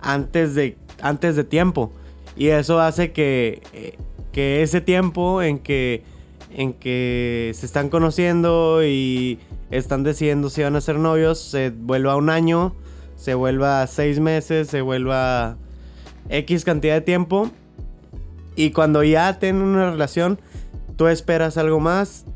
antes 0.00 0.54
de, 0.54 0.76
antes 1.00 1.36
de 1.36 1.44
tiempo. 1.44 1.92
Y 2.36 2.48
eso 2.48 2.80
hace 2.80 3.12
que, 3.12 3.62
eh, 3.72 3.96
que 4.32 4.62
ese 4.62 4.80
tiempo 4.80 5.42
en 5.42 5.58
que, 5.58 6.02
en 6.52 6.72
que 6.72 7.52
se 7.54 7.66
están 7.66 7.88
conociendo 7.88 8.84
y 8.84 9.38
están 9.70 10.02
decidiendo 10.02 10.50
si 10.50 10.62
van 10.62 10.74
a 10.74 10.80
ser 10.80 10.98
novios 10.98 11.38
se 11.38 11.70
vuelva 11.70 12.16
un 12.16 12.30
año, 12.30 12.74
se 13.16 13.34
vuelva 13.34 13.86
seis 13.86 14.18
meses, 14.18 14.68
se 14.68 14.80
vuelva 14.80 15.56
X 16.28 16.64
cantidad 16.64 16.94
de 16.94 17.00
tiempo. 17.02 17.50
Y 18.60 18.72
cuando 18.72 19.02
ya 19.02 19.38
tienen 19.38 19.62
una 19.62 19.90
relación, 19.90 20.38
tú 20.98 21.08
esperas 21.08 21.56
algo 21.56 21.80
más 21.80 22.26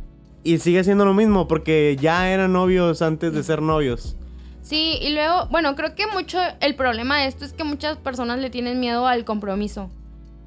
y 0.43 0.57
sigue 0.57 0.83
siendo 0.83 1.05
lo 1.05 1.13
mismo 1.13 1.47
porque 1.49 1.99
ya 2.01 2.31
eran 2.31 2.55
novios 2.55 3.03
antes 3.03 3.35
de 3.35 3.43
ser 3.43 3.61
novios. 3.61 4.17
Sí, 4.63 4.99
y 5.03 5.13
luego, 5.13 5.49
bueno, 5.51 5.77
creo 5.77 5.95
que 5.95 6.07
mucho 6.07 6.39
el 6.63 6.77
problema 6.77 7.21
de 7.21 7.27
esto 7.27 7.45
es 7.45 7.53
que 7.53 7.63
muchas 7.63 7.99
personas 7.99 8.39
le 8.39 8.49
tienen 8.49 8.81
miedo 8.81 9.07
al 9.07 9.27
compromiso. 9.27 9.91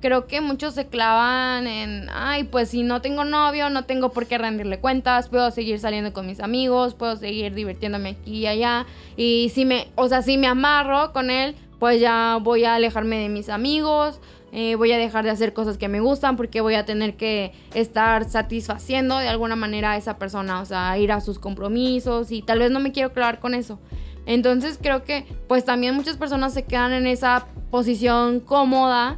Creo 0.02 0.26
que 0.26 0.42
muchos 0.42 0.74
se 0.74 0.88
clavan 0.88 1.68
en, 1.68 2.08
ay, 2.12 2.46
pues 2.46 2.70
si 2.70 2.82
no 2.82 3.04
tengo 3.04 3.24
novio, 3.24 3.70
no 3.70 3.86
tengo 3.86 4.10
por 4.10 4.26
qué 4.26 4.40
rendirle 4.40 4.80
cuentas, 4.80 5.30
puedo 5.30 5.52
seguir 5.52 5.80
saliendo 5.80 6.12
con 6.12 6.26
mis 6.26 6.40
amigos, 6.40 6.96
puedo 6.96 7.18
seguir 7.18 7.54
divirtiéndome 7.54 8.18
aquí 8.20 8.38
y 8.40 8.48
allá. 8.48 8.88
Y 9.16 9.52
si 9.54 9.64
me, 9.64 9.90
o 9.94 10.08
sea, 10.08 10.24
si 10.24 10.40
me 10.40 10.48
amarro 10.48 11.14
con 11.14 11.30
él, 11.30 11.56
pues 11.78 12.02
ya 12.02 12.40
voy 12.42 12.66
a 12.66 12.74
alejarme 12.74 13.18
de 13.18 13.30
mis 13.30 13.50
amigos, 13.50 14.20
eh, 14.52 14.76
voy 14.76 14.92
a 14.92 14.98
dejar 14.98 15.26
de 15.26 15.30
hacer 15.30 15.54
cosas 15.54 15.78
que 15.78 15.90
me 15.90 16.00
gustan 16.00 16.38
porque 16.38 16.62
voy 16.62 16.76
a 16.76 16.86
tener 16.86 17.18
que 17.18 17.52
estar 17.74 18.30
satisfaciendo 18.30 19.18
de 19.18 19.28
alguna 19.28 19.56
manera 19.56 19.92
a 19.92 19.98
esa 19.98 20.18
persona, 20.18 20.62
o 20.62 20.66
sea, 20.66 20.98
ir 20.98 21.12
a 21.12 21.20
sus 21.20 21.38
compromisos 21.38 22.32
y 22.32 22.42
tal 22.42 22.60
vez 22.60 22.72
no 22.72 22.80
me 22.80 22.92
quiero 22.92 23.12
clavar 23.12 23.40
con 23.40 23.54
eso. 23.54 23.80
Entonces 24.26 24.80
creo 24.82 25.04
que 25.04 25.26
pues 25.48 25.66
también 25.66 25.96
muchas 25.96 26.18
personas 26.18 26.54
se 26.54 26.64
quedan 26.64 26.94
en 26.94 27.08
esa 27.08 27.48
posición 27.72 28.40
cómoda 28.40 29.18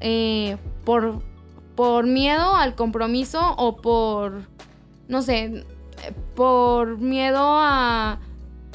eh, 0.00 0.56
por, 0.84 1.22
por 1.74 2.06
miedo 2.06 2.56
al 2.56 2.74
compromiso 2.74 3.54
o 3.56 3.76
por, 3.76 4.42
no 5.08 5.22
sé, 5.22 5.64
por 6.34 6.98
miedo 6.98 7.38
a... 7.42 8.18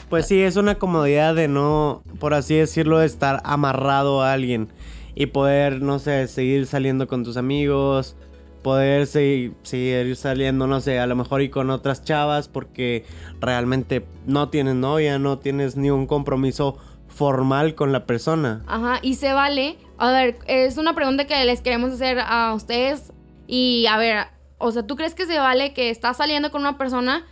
Pues 0.09 0.27
sí, 0.27 0.39
es 0.39 0.55
una 0.55 0.75
comodidad 0.75 1.33
de 1.33 1.47
no, 1.47 2.03
por 2.19 2.35
así 2.35 2.55
decirlo, 2.55 3.01
estar 3.01 3.41
amarrado 3.43 4.21
a 4.21 4.33
alguien 4.33 4.69
y 5.15 5.27
poder, 5.27 5.81
no 5.81 6.00
sé, 6.00 6.27
seguir 6.27 6.67
saliendo 6.67 7.07
con 7.07 7.24
tus 7.24 7.38
amigos, 7.38 8.15
poder 8.62 9.07
seguir, 9.07 9.53
seguir, 9.63 10.15
saliendo, 10.15 10.67
no 10.67 10.81
sé, 10.81 11.00
a 11.00 11.07
lo 11.07 11.15
mejor 11.15 11.41
y 11.41 11.50
con 11.50 11.69
otras 11.69 12.03
chavas 12.03 12.48
porque 12.48 13.05
realmente 13.39 14.05
no 14.25 14.50
tienes 14.50 14.75
novia, 14.75 15.17
no 15.19 15.39
tienes 15.39 15.77
ni 15.77 15.89
un 15.89 16.07
compromiso 16.07 16.77
formal 17.07 17.75
con 17.75 17.91
la 17.91 18.05
persona. 18.05 18.63
Ajá, 18.67 19.00
y 19.01 19.15
se 19.15 19.31
vale. 19.34 19.77
A 19.98 20.12
ver, 20.12 20.38
es 20.48 20.77
una 20.77 20.93
pregunta 20.93 21.25
que 21.25 21.45
les 21.45 21.62
queremos 21.62 21.93
hacer 21.93 22.19
a 22.19 22.53
ustedes 22.53 23.13
y 23.48 23.86
a 23.86 23.98
ver, 23.98 24.25
o 24.57 24.72
sea, 24.72 24.86
¿tú 24.86 24.95
crees 24.95 25.15
que 25.15 25.25
se 25.25 25.39
vale 25.39 25.74
que 25.74 25.89
estás 25.89 26.17
saliendo 26.17 26.51
con 26.51 26.62
una 26.62 26.77
persona 26.77 27.25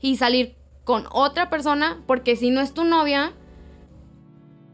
y 0.00 0.16
salir 0.16 0.56
con 0.84 1.04
otra 1.12 1.50
persona 1.50 2.02
porque 2.06 2.36
si 2.36 2.50
no 2.50 2.60
es 2.60 2.74
tu 2.74 2.84
novia, 2.84 3.32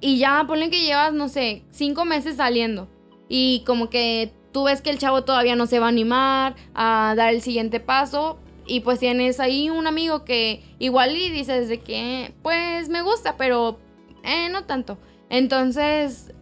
y 0.00 0.18
ya 0.18 0.44
ponen 0.46 0.70
que 0.70 0.82
llevas, 0.82 1.12
no 1.12 1.28
sé, 1.28 1.62
cinco 1.70 2.04
meses 2.04 2.36
saliendo. 2.36 2.88
Y 3.28 3.64
como 3.66 3.90
que 3.90 4.32
tú 4.52 4.64
ves 4.64 4.82
que 4.82 4.90
el 4.90 4.98
chavo 4.98 5.24
todavía 5.24 5.56
no 5.56 5.66
se 5.66 5.78
va 5.78 5.86
a 5.86 5.90
animar 5.90 6.54
a 6.74 7.14
dar 7.16 7.32
el 7.34 7.42
siguiente 7.42 7.80
paso. 7.80 8.38
Y 8.66 8.80
pues 8.80 8.98
tienes 8.98 9.38
ahí 9.38 9.70
un 9.70 9.86
amigo 9.86 10.24
que 10.24 10.62
igual 10.78 11.16
y 11.16 11.30
dices 11.30 11.68
de 11.68 11.78
que, 11.78 12.34
pues 12.42 12.88
me 12.88 13.02
gusta, 13.02 13.36
pero 13.36 13.78
eh, 14.24 14.48
no 14.50 14.64
tanto. 14.64 14.98
Entonces, 15.30 16.32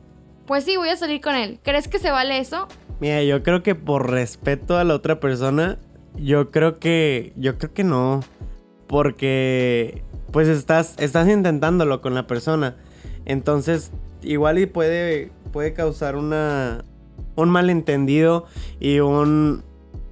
pues 0.47 0.65
sí, 0.65 0.77
voy 0.77 0.89
a 0.89 0.97
salir 0.97 1.21
con 1.21 1.35
él. 1.35 1.59
¿Crees 1.63 1.89
que 1.89 1.99
se 1.99 2.11
vale 2.11 2.39
eso? 2.39 2.67
Mira, 3.01 3.23
yo 3.23 3.43
creo 3.43 3.63
que 3.63 3.75
por 3.75 4.11
respeto 4.11 4.79
a 4.79 4.85
la 4.85 4.95
otra 4.95 5.21
persona, 5.21 5.79
yo 6.17 6.51
creo 6.51 6.79
que, 6.79 7.33
yo 7.37 7.59
creo 7.59 7.75
que 7.75 7.85
no. 7.85 8.21
Porque, 8.87 10.03
pues 10.33 10.49
estás, 10.49 10.95
estás 10.99 11.29
intentándolo 11.29 12.01
con 12.01 12.15
la 12.15 12.27
persona. 12.27 12.77
Entonces, 13.27 13.91
igual 14.23 14.59
y 14.59 14.67
puede, 14.67 15.31
puede 15.53 15.73
causar 15.73 16.17
una, 16.17 16.85
un 17.37 17.51
malentendido 17.51 18.47
y 18.81 19.01
un... 19.01 19.63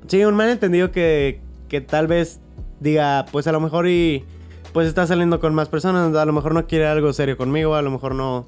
Sí, 0.07 0.25
un 0.25 0.35
malentendido 0.35 0.91
que, 0.91 1.41
que 1.69 1.81
tal 1.81 2.07
vez 2.07 2.41
diga, 2.81 3.27
pues 3.31 3.47
a 3.47 3.53
lo 3.53 3.61
mejor 3.61 3.89
y... 3.89 4.25
Pues 4.73 4.89
está 4.89 5.07
saliendo 5.07 5.39
con 5.39 5.55
más 5.55 5.69
personas, 5.69 6.17
a 6.17 6.25
lo 6.25 6.33
mejor 6.33 6.55
no 6.55 6.67
quiere 6.67 6.87
algo 6.87 7.13
serio 7.13 7.37
conmigo, 7.37 7.75
a 7.75 7.83
lo 7.83 7.91
mejor 7.91 8.15
no, 8.15 8.47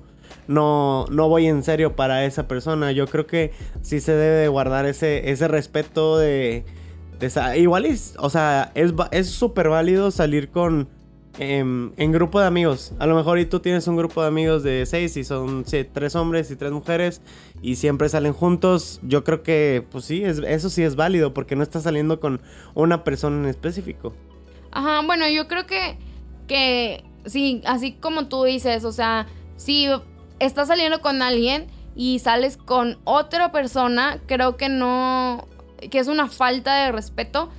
no, 0.48 1.04
no 1.10 1.28
voy 1.28 1.46
en 1.46 1.62
serio 1.62 1.96
para 1.96 2.24
esa 2.24 2.48
persona. 2.48 2.92
Yo 2.92 3.06
creo 3.06 3.26
que 3.26 3.52
sí 3.82 4.00
se 4.00 4.12
debe 4.12 4.48
guardar 4.48 4.86
ese, 4.86 5.30
ese 5.30 5.48
respeto 5.48 6.16
de, 6.16 6.64
igual 7.56 7.84
es, 7.84 8.14
o 8.18 8.30
sea, 8.30 8.72
es 8.74 9.28
súper 9.28 9.68
válido 9.68 10.10
salir 10.10 10.50
con, 10.50 10.88
Em, 11.38 11.92
en, 11.96 12.12
grupo 12.12 12.40
de 12.40 12.46
amigos. 12.46 12.92
A 13.00 13.06
lo 13.06 13.16
mejor 13.16 13.38
y 13.38 13.46
tú 13.46 13.58
tienes 13.58 13.88
un 13.88 13.96
grupo 13.96 14.22
de 14.22 14.28
amigos 14.28 14.62
de 14.62 14.86
seis 14.86 15.16
y 15.16 15.24
son 15.24 15.64
tres 15.92 16.14
hombres 16.14 16.50
y 16.50 16.56
tres 16.56 16.70
mujeres 16.70 17.22
y 17.60 17.76
siempre 17.76 18.08
salen 18.08 18.32
juntos. 18.32 19.00
Yo 19.02 19.24
creo 19.24 19.42
que, 19.42 19.84
pues 19.90 20.04
sí, 20.04 20.22
es, 20.24 20.38
eso 20.38 20.70
sí 20.70 20.82
es 20.82 20.94
válido 20.94 21.34
porque 21.34 21.56
no 21.56 21.64
estás 21.64 21.82
saliendo 21.82 22.20
con 22.20 22.40
una 22.74 23.02
persona 23.02 23.36
en 23.38 23.46
específico. 23.46 24.14
Ajá, 24.70 25.02
bueno, 25.04 25.28
yo 25.28 25.48
creo 25.48 25.66
que, 25.66 25.96
que 26.46 27.04
sí, 27.26 27.62
así 27.66 27.92
como 27.92 28.28
tú 28.28 28.44
dices, 28.44 28.84
o 28.84 28.92
sea, 28.92 29.26
si 29.56 29.88
estás 30.38 30.68
saliendo 30.68 31.00
con 31.00 31.20
alguien 31.20 31.66
y 31.96 32.20
sales 32.20 32.56
con 32.56 32.98
otra 33.02 33.50
persona, 33.50 34.20
creo 34.26 34.56
que 34.56 34.68
no, 34.68 35.48
que 35.90 35.98
es 35.98 36.06
una 36.06 36.28
falta 36.28 36.84
de 36.84 36.92
respeto 36.92 37.50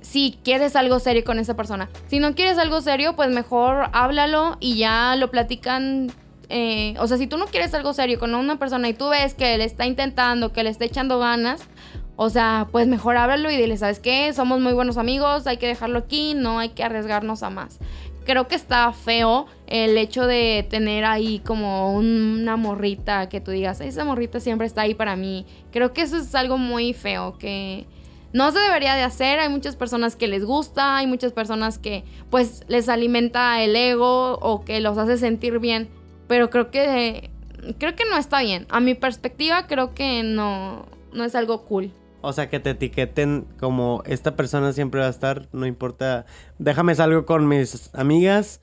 si 0.00 0.38
quieres 0.42 0.76
algo 0.76 0.98
serio 0.98 1.24
con 1.24 1.38
esa 1.38 1.54
persona. 1.54 1.88
Si 2.08 2.18
no 2.18 2.34
quieres 2.34 2.58
algo 2.58 2.80
serio, 2.80 3.14
pues 3.16 3.30
mejor 3.30 3.90
háblalo 3.92 4.56
y 4.60 4.76
ya 4.76 5.16
lo 5.16 5.30
platican. 5.30 6.10
Eh, 6.48 6.94
o 6.98 7.06
sea, 7.06 7.18
si 7.18 7.26
tú 7.26 7.36
no 7.36 7.46
quieres 7.46 7.74
algo 7.74 7.92
serio 7.92 8.18
con 8.18 8.34
una 8.34 8.58
persona 8.58 8.88
y 8.88 8.94
tú 8.94 9.08
ves 9.10 9.34
que 9.34 9.58
le 9.58 9.64
está 9.64 9.86
intentando, 9.86 10.52
que 10.52 10.62
le 10.62 10.70
está 10.70 10.84
echando 10.84 11.18
ganas, 11.18 11.68
o 12.16 12.30
sea, 12.30 12.68
pues 12.72 12.86
mejor 12.88 13.16
háblalo 13.16 13.50
y 13.50 13.56
dile, 13.56 13.76
¿sabes 13.76 14.00
qué? 14.00 14.32
Somos 14.32 14.60
muy 14.60 14.72
buenos 14.72 14.96
amigos, 14.96 15.46
hay 15.46 15.58
que 15.58 15.66
dejarlo 15.66 16.00
aquí, 16.00 16.34
no 16.34 16.58
hay 16.58 16.70
que 16.70 16.82
arriesgarnos 16.82 17.42
a 17.42 17.50
más. 17.50 17.78
Creo 18.24 18.48
que 18.48 18.56
está 18.56 18.92
feo 18.92 19.46
el 19.66 19.96
hecho 19.96 20.26
de 20.26 20.66
tener 20.68 21.04
ahí 21.04 21.38
como 21.40 21.94
una 21.94 22.56
morrita 22.56 23.28
que 23.28 23.40
tú 23.40 23.52
digas, 23.52 23.80
esa 23.80 24.04
morrita 24.04 24.40
siempre 24.40 24.66
está 24.66 24.82
ahí 24.82 24.94
para 24.94 25.16
mí. 25.16 25.46
Creo 25.70 25.92
que 25.92 26.02
eso 26.02 26.16
es 26.16 26.34
algo 26.34 26.58
muy 26.58 26.92
feo, 26.92 27.38
que 27.38 27.86
no 28.32 28.52
se 28.52 28.58
debería 28.58 28.94
de 28.94 29.02
hacer, 29.02 29.38
hay 29.38 29.48
muchas 29.48 29.76
personas 29.76 30.16
que 30.16 30.28
les 30.28 30.44
gusta, 30.44 30.98
hay 30.98 31.06
muchas 31.06 31.32
personas 31.32 31.78
que 31.78 32.04
pues 32.30 32.62
les 32.68 32.88
alimenta 32.88 33.62
el 33.62 33.74
ego 33.74 34.34
o 34.40 34.64
que 34.64 34.80
los 34.80 34.98
hace 34.98 35.16
sentir 35.16 35.58
bien, 35.58 35.88
pero 36.26 36.50
creo 36.50 36.70
que 36.70 37.30
creo 37.78 37.96
que 37.96 38.04
no 38.04 38.16
está 38.16 38.42
bien. 38.42 38.66
A 38.68 38.80
mi 38.80 38.94
perspectiva 38.94 39.66
creo 39.66 39.94
que 39.94 40.22
no 40.22 40.86
no 41.12 41.24
es 41.24 41.34
algo 41.34 41.64
cool. 41.64 41.90
O 42.20 42.32
sea, 42.32 42.50
que 42.50 42.58
te 42.60 42.70
etiqueten 42.70 43.46
como 43.60 44.02
esta 44.04 44.34
persona 44.34 44.72
siempre 44.72 45.00
va 45.00 45.06
a 45.06 45.10
estar, 45.10 45.48
no 45.52 45.66
importa. 45.66 46.26
Déjame 46.58 46.94
salgo 46.94 47.24
con 47.26 47.46
mis 47.46 47.94
amigas, 47.94 48.60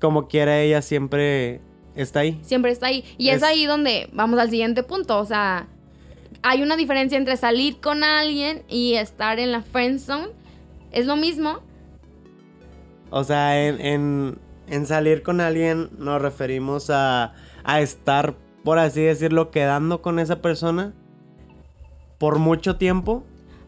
como 0.00 0.28
quiera 0.28 0.60
ella 0.60 0.82
siempre 0.82 1.60
está 1.96 2.20
ahí. 2.20 2.40
Siempre 2.42 2.70
está 2.70 2.86
ahí. 2.86 3.04
Y 3.18 3.30
es 3.30 3.42
ahí 3.42 3.66
donde 3.66 4.08
vamos 4.12 4.38
al 4.38 4.50
siguiente 4.50 4.84
punto, 4.84 5.18
o 5.18 5.24
sea, 5.26 5.68
hay 6.42 6.62
una 6.62 6.76
diferencia 6.76 7.18
entre 7.18 7.36
salir 7.36 7.80
con 7.80 8.04
alguien 8.04 8.64
y 8.68 8.94
estar 8.94 9.38
en 9.38 9.52
la 9.52 9.62
friend 9.62 9.98
zone. 10.00 10.28
¿Es 10.90 11.06
lo 11.06 11.16
mismo? 11.16 11.60
O 13.10 13.24
sea, 13.24 13.58
en, 13.66 14.38
salir 14.84 15.22
con 15.22 15.40
alguien 15.40 15.90
nos 15.98 16.20
referimos 16.20 16.90
a, 16.90 17.34
a 17.64 17.80
estar, 17.80 18.34
por 18.64 18.78
así 18.78 19.02
decirlo, 19.02 19.50
quedando 19.50 20.02
con 20.02 20.18
esa 20.18 20.40
persona 20.42 20.92
por 22.18 22.38
mucho 22.38 22.76
tiempo. 22.76 23.24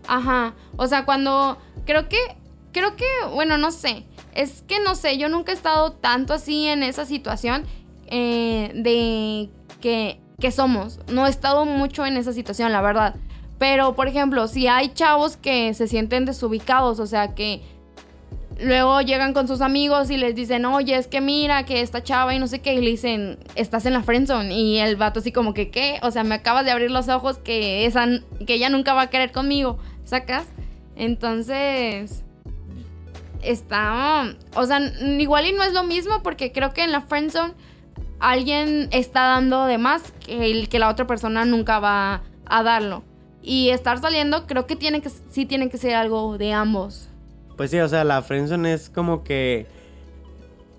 Ajá. 0.07 0.55
O 0.77 0.87
sea, 0.87 1.05
cuando 1.05 1.59
creo 1.85 2.09
que 2.09 2.19
creo 2.75 2.97
que, 2.97 3.07
bueno, 3.33 3.57
no 3.57 3.71
sé. 3.71 4.05
Es 4.35 4.63
que 4.63 4.81
no 4.81 4.97
sé, 4.97 5.17
yo 5.17 5.31
nunca 5.31 5.53
he 5.53 5.55
estado 5.55 5.93
tanto 5.93 6.35
así 6.35 6.67
en 6.67 6.83
esa 6.83 7.07
situación 7.07 7.65
eh, 8.09 8.73
de 8.75 9.49
que, 9.81 10.21
que 10.41 10.51
somos. 10.51 10.99
No 11.09 11.27
he 11.27 11.31
estado 11.31 11.65
mucho 11.65 12.05
en 12.07 12.17
esa 12.17 12.33
situación, 12.33 12.73
la 12.73 12.81
verdad. 12.81 13.15
Pero, 13.59 13.95
por 13.95 14.09
ejemplo, 14.09 14.49
si 14.49 14.67
hay 14.67 14.89
chavos 14.89 15.37
que 15.37 15.73
se 15.75 15.87
sienten 15.87 16.25
desubicados, 16.25 16.99
o 16.99 17.07
sea, 17.07 17.35
que 17.35 17.63
luego 18.61 19.01
llegan 19.01 19.33
con 19.33 19.49
sus 19.49 19.61
amigos 19.61 20.11
y 20.11 20.17
les 20.17 20.35
dicen, 20.35 20.65
oye, 20.65 20.97
es 20.97 21.07
que 21.07 21.21
mira, 21.21 21.65
que 21.65 21.81
esta 21.81 22.03
chava 22.03 22.35
y 22.35 22.39
no 22.39 22.47
sé 22.47 22.61
qué, 22.61 22.75
y 22.75 22.81
le 22.81 22.91
dicen, 22.91 23.39
estás 23.55 23.87
en 23.87 23.93
la 23.93 24.03
friendzone. 24.03 24.53
Y 24.55 24.79
el 24.79 24.97
vato 24.97 25.21
así 25.21 25.33
como 25.33 25.55
que, 25.55 25.71
¿qué? 25.71 25.99
O 26.03 26.11
sea, 26.11 26.25
me 26.25 26.35
acabas 26.35 26.65
de 26.65 26.73
abrir 26.73 26.91
los 26.91 27.09
ojos 27.09 27.39
que, 27.39 27.87
esa, 27.87 28.07
que 28.47 28.55
ella 28.55 28.69
nunca 28.69 28.95
va 28.95 29.03
a 29.03 29.11
querer 29.11 29.33
conmigo, 29.33 29.79
¿sacas? 30.05 30.47
Entonces, 30.97 32.25
está, 33.43 34.35
o 34.55 34.67
sea, 34.67 34.81
igual 35.19 35.47
y 35.47 35.53
no 35.53 35.63
es 35.63 35.73
lo 35.73 35.85
mismo 35.85 36.23
porque 36.23 36.53
creo 36.53 36.73
que 36.73 36.83
en 36.83 36.93
la 36.93 37.03
friendzone 37.03 37.55
alguien 38.21 38.89
está 38.93 39.23
dando 39.25 39.67
de 39.67 39.79
más 39.79 40.13
que, 40.25 40.51
el, 40.51 40.69
que 40.69 40.79
la 40.79 40.89
otra 40.89 41.07
persona 41.07 41.45
nunca 41.45 41.79
va 41.79 42.23
a 42.47 42.63
darlo. 42.63 43.03
Y 43.43 43.71
estar 43.71 44.01
saliendo 44.01 44.47
creo 44.47 44.67
que 44.67 44.77
tiene 44.77 45.03
que 45.03 45.11
sí 45.31 45.45
tiene 45.45 45.69
que 45.69 45.77
ser 45.77 45.95
algo 45.95 46.39
de 46.39 46.53
ambos. 46.53 47.09
Pues 47.57 47.71
sí, 47.71 47.79
o 47.79 47.89
sea, 47.89 48.05
la 48.05 48.23
friendzone 48.23 48.73
es 48.73 48.89
como 48.89 49.23
que 49.23 49.67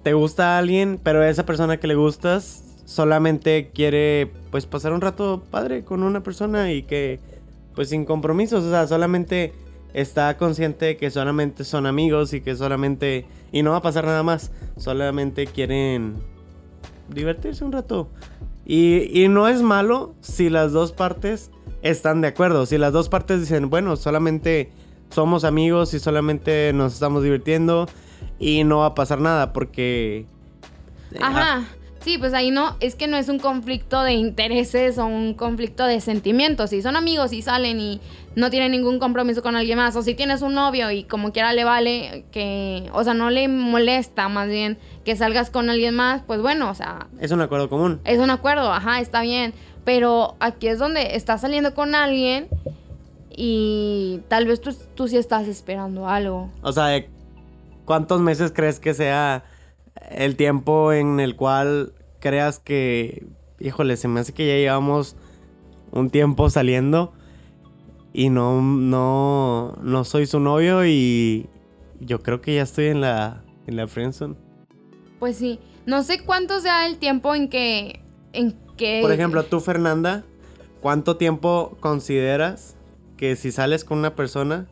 te 0.04 0.14
gusta 0.14 0.56
a 0.56 0.60
alguien, 0.60 1.00
pero 1.02 1.24
esa 1.24 1.46
persona 1.46 1.78
que 1.78 1.88
le 1.88 1.96
gustas 1.96 2.64
solamente 2.86 3.72
quiere 3.74 4.32
pues 4.52 4.66
pasar 4.66 4.94
un 4.94 5.02
rato 5.02 5.44
padre 5.50 5.84
con 5.84 6.04
una 6.04 6.22
persona 6.22 6.72
y 6.72 6.84
que 6.84 7.20
pues 7.76 7.90
sin 7.90 8.06
compromisos, 8.06 8.64
o 8.64 8.70
sea, 8.72 8.88
solamente 8.88 9.54
está 9.94 10.38
consciente 10.38 10.98
que 10.98 11.10
solamente 11.10 11.64
son 11.64 11.86
amigos 11.86 12.34
y 12.34 12.42
que 12.42 12.56
solamente 12.56 13.26
y 13.52 13.64
no 13.64 13.72
va 13.72 13.78
a 13.78 13.82
pasar 13.82 14.06
nada 14.06 14.24
más, 14.24 14.52
solamente 14.78 15.48
quieren 15.48 16.16
divertirse 17.10 17.64
un 17.64 17.72
rato. 17.72 18.10
Y, 18.66 19.10
y 19.14 19.28
no 19.28 19.48
es 19.48 19.62
malo 19.62 20.16
si 20.22 20.50
las 20.50 20.72
dos 20.72 20.92
partes 20.92 21.52
están 21.82 22.22
de 22.22 22.30
acuerdo, 22.30 22.66
si 22.66 22.78
las 22.78 22.94
dos 22.94 23.10
partes 23.10 23.42
dicen, 23.42 23.70
bueno, 23.70 23.96
solamente 23.96 24.72
somos 25.10 25.44
amigos 25.44 25.94
y 25.94 26.00
solamente 26.00 26.72
nos 26.74 26.94
estamos 26.94 27.24
divirtiendo 27.24 27.88
y 28.40 28.64
no 28.64 28.80
va 28.80 28.88
a 28.88 28.96
pasar 28.96 29.22
nada 29.22 29.54
porque... 29.54 30.26
Ajá. 31.22 31.64
Sí, 32.06 32.20
pues 32.20 32.36
ahí 32.36 32.52
no, 32.52 32.76
es 32.82 32.94
que 32.94 33.08
no 33.08 33.18
es 33.18 33.30
un 33.30 33.40
conflicto 33.40 34.04
de 34.04 34.14
intereses 34.14 35.00
o 35.00 35.08
un 35.08 35.34
conflicto 35.34 35.86
de 35.86 36.00
sentimientos. 36.02 36.70
Si 36.70 36.84
son 36.84 36.96
amigos 36.96 37.34
y 37.34 37.42
salen 37.42 37.80
y 37.80 38.00
no 38.36 38.52
tienen 38.52 38.74
ningún 38.74 39.00
compromiso 39.00 39.42
con 39.42 39.56
alguien 39.56 39.80
más, 39.80 39.96
o 39.96 40.04
si 40.04 40.14
tienes 40.14 40.44
un 40.44 40.54
novio 40.54 40.92
y 40.92 41.06
como 41.06 41.32
quiera 41.32 41.52
le 41.54 41.64
vale 41.64 42.26
que, 42.32 42.92
o 42.94 43.04
sea, 43.04 43.16
no 43.16 43.32
le 43.32 43.48
molesta 43.48 44.30
más 44.30 44.48
bien 44.48 44.78
que 45.04 45.16
salgas 45.16 45.50
con 45.50 45.68
alguien 45.68 45.96
más, 45.96 46.22
pues 46.22 46.44
bueno, 46.44 46.70
o 46.70 46.76
sea... 46.76 47.08
Es 47.20 47.32
un 47.32 47.42
acuerdo 47.42 47.70
común. 47.70 48.00
Es 48.06 48.20
un 48.20 48.30
acuerdo, 48.30 48.72
ajá, 48.72 49.00
está 49.00 49.24
bien. 49.24 49.56
Pero 49.84 50.36
aquí 50.40 50.68
es 50.68 50.78
donde 50.78 51.16
estás 51.16 51.42
saliendo 51.42 51.74
con 51.74 51.96
alguien 51.96 52.50
y 53.36 54.22
tal 54.28 54.46
vez 54.46 54.62
tú, 54.62 54.78
tú 54.94 55.08
sí 55.08 55.18
estás 55.18 55.48
esperando 55.48 56.08
algo. 56.08 56.52
O 56.62 56.72
sea, 56.72 57.04
¿cuántos 57.84 58.22
meses 58.22 58.52
crees 58.54 58.80
que 58.80 58.94
sea 58.94 59.44
el 60.10 60.36
tiempo 60.36 60.94
en 60.94 61.20
el 61.20 61.36
cual 61.36 61.94
creas 62.20 62.60
que, 62.60 63.26
híjole, 63.60 63.98
se 63.98 64.08
me 64.08 64.20
hace 64.20 64.34
que 64.34 64.48
ya 64.48 64.56
llevamos 64.56 65.16
un 65.92 66.10
tiempo 66.10 66.50
saliendo 66.50 67.14
y 68.14 68.30
no, 68.30 68.62
no, 68.62 69.78
no 69.82 70.04
soy 70.04 70.26
su 70.26 70.40
novio 70.40 70.86
y 70.86 71.50
yo 72.00 72.22
creo 72.22 72.42
que 72.42 72.56
ya 72.56 72.64
estoy 72.64 72.86
en 72.86 73.02
la, 73.02 73.44
en 73.68 73.76
la 73.76 73.88
friendzone. 73.88 74.36
Pues 75.20 75.38
sí, 75.38 75.60
no 75.86 76.04
sé 76.04 76.24
cuánto 76.24 76.60
sea 76.60 76.88
el 76.88 76.98
tiempo 76.98 77.36
en 77.36 77.50
que, 77.50 78.02
en 78.34 78.58
que... 78.78 79.00
Por 79.02 79.12
ejemplo, 79.12 79.44
tú, 79.44 79.60
Fernanda, 79.60 80.24
¿cuánto 80.82 81.18
tiempo 81.18 81.78
consideras 81.80 82.76
que 83.18 83.36
si 83.36 83.52
sales 83.52 83.84
con 83.86 84.00
una 84.00 84.16
persona 84.16 84.68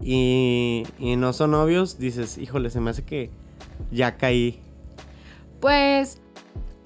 y, 0.00 0.84
y 0.98 1.16
no 1.16 1.32
son 1.32 1.52
novios, 1.52 1.98
dices, 1.98 2.38
híjole, 2.38 2.70
se 2.70 2.80
me 2.80 2.90
hace 2.90 3.04
que 3.04 3.30
ya 3.90 4.16
caí? 4.16 4.60
Pues, 5.60 6.20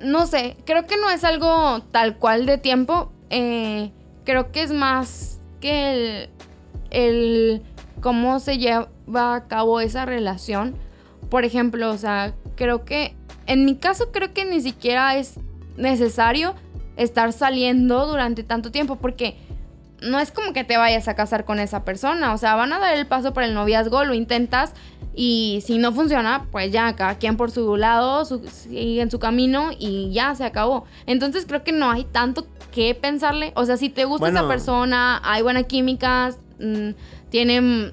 no 0.00 0.26
sé, 0.26 0.56
creo 0.64 0.86
que 0.86 0.96
no 0.96 1.10
es 1.10 1.24
algo 1.24 1.80
tal 1.90 2.18
cual 2.18 2.46
de 2.46 2.58
tiempo. 2.58 3.12
Eh, 3.30 3.90
creo 4.24 4.52
que 4.52 4.62
es 4.62 4.72
más 4.72 5.40
que 5.60 5.92
el, 5.92 6.30
el 6.90 7.62
cómo 8.00 8.40
se 8.40 8.58
lleva 8.58 8.88
a 9.34 9.46
cabo 9.46 9.80
esa 9.80 10.06
relación. 10.06 10.76
Por 11.30 11.44
ejemplo, 11.44 11.90
o 11.90 11.98
sea, 11.98 12.34
creo 12.56 12.84
que 12.84 13.16
en 13.46 13.64
mi 13.64 13.76
caso 13.76 14.10
creo 14.12 14.32
que 14.32 14.44
ni 14.44 14.60
siquiera 14.60 15.16
es 15.16 15.34
necesario 15.76 16.54
estar 16.96 17.32
saliendo 17.32 18.06
durante 18.06 18.44
tanto 18.44 18.70
tiempo 18.70 18.96
porque 18.96 19.36
no 20.00 20.20
es 20.20 20.30
como 20.30 20.52
que 20.52 20.64
te 20.64 20.76
vayas 20.76 21.08
a 21.08 21.14
casar 21.14 21.44
con 21.44 21.58
esa 21.58 21.84
persona, 21.84 22.34
o 22.34 22.38
sea, 22.38 22.54
van 22.54 22.72
a 22.72 22.78
dar 22.78 22.94
el 22.94 23.06
paso 23.06 23.32
por 23.32 23.42
el 23.42 23.54
noviazgo, 23.54 24.04
lo 24.04 24.14
intentas 24.14 24.74
y 25.16 25.62
si 25.64 25.78
no 25.78 25.92
funciona, 25.92 26.46
pues 26.50 26.72
ya, 26.72 26.96
cada 26.96 27.18
quien 27.18 27.36
por 27.36 27.50
su 27.50 27.76
lado, 27.76 28.24
sigue 28.24 29.00
en 29.00 29.10
su 29.10 29.18
camino 29.18 29.70
y 29.78 30.12
ya 30.12 30.34
se 30.34 30.44
acabó. 30.44 30.84
Entonces 31.06 31.46
creo 31.46 31.62
que 31.62 31.72
no 31.72 31.90
hay 31.90 32.04
tanto 32.04 32.46
que 32.72 32.94
pensarle, 32.94 33.52
o 33.54 33.64
sea, 33.64 33.76
si 33.76 33.88
te 33.88 34.04
gusta 34.04 34.28
esa 34.28 34.48
persona, 34.48 35.20
hay 35.24 35.42
buena 35.42 35.62
química, 35.62 36.34
mm, 36.58 36.90
tienen 37.30 37.92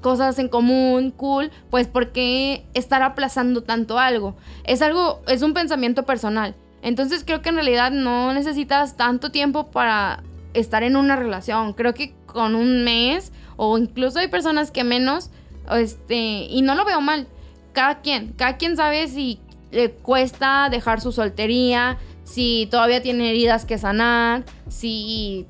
cosas 0.00 0.38
en 0.38 0.48
común, 0.48 1.12
cool, 1.12 1.50
pues 1.70 1.86
¿por 1.86 2.12
qué 2.12 2.66
estar 2.74 3.02
aplazando 3.02 3.62
tanto 3.62 3.98
algo? 3.98 4.36
Es 4.64 4.82
algo, 4.82 5.22
es 5.26 5.42
un 5.42 5.54
pensamiento 5.54 6.04
personal. 6.04 6.54
Entonces 6.82 7.24
creo 7.24 7.42
que 7.42 7.48
en 7.48 7.56
realidad 7.56 7.90
no 7.90 8.32
necesitas 8.32 8.96
tanto 8.96 9.30
tiempo 9.30 9.70
para 9.70 10.22
estar 10.54 10.82
en 10.82 10.96
una 10.96 11.16
relación. 11.16 11.72
Creo 11.72 11.94
que 11.94 12.14
con 12.26 12.54
un 12.54 12.84
mes 12.84 13.32
o 13.56 13.78
incluso 13.78 14.18
hay 14.18 14.28
personas 14.28 14.70
que 14.70 14.84
menos, 14.84 15.30
este, 15.72 16.14
y 16.14 16.62
no 16.62 16.74
lo 16.74 16.84
veo 16.84 17.00
mal. 17.00 17.26
Cada 17.72 18.00
quien, 18.00 18.32
cada 18.32 18.56
quien 18.56 18.76
sabe 18.76 19.08
si 19.08 19.38
le 19.70 19.90
cuesta 19.90 20.68
dejar 20.70 21.00
su 21.00 21.12
soltería, 21.12 21.98
si 22.24 22.68
todavía 22.70 23.02
tiene 23.02 23.30
heridas 23.30 23.64
que 23.64 23.78
sanar, 23.78 24.44
si, 24.68 25.46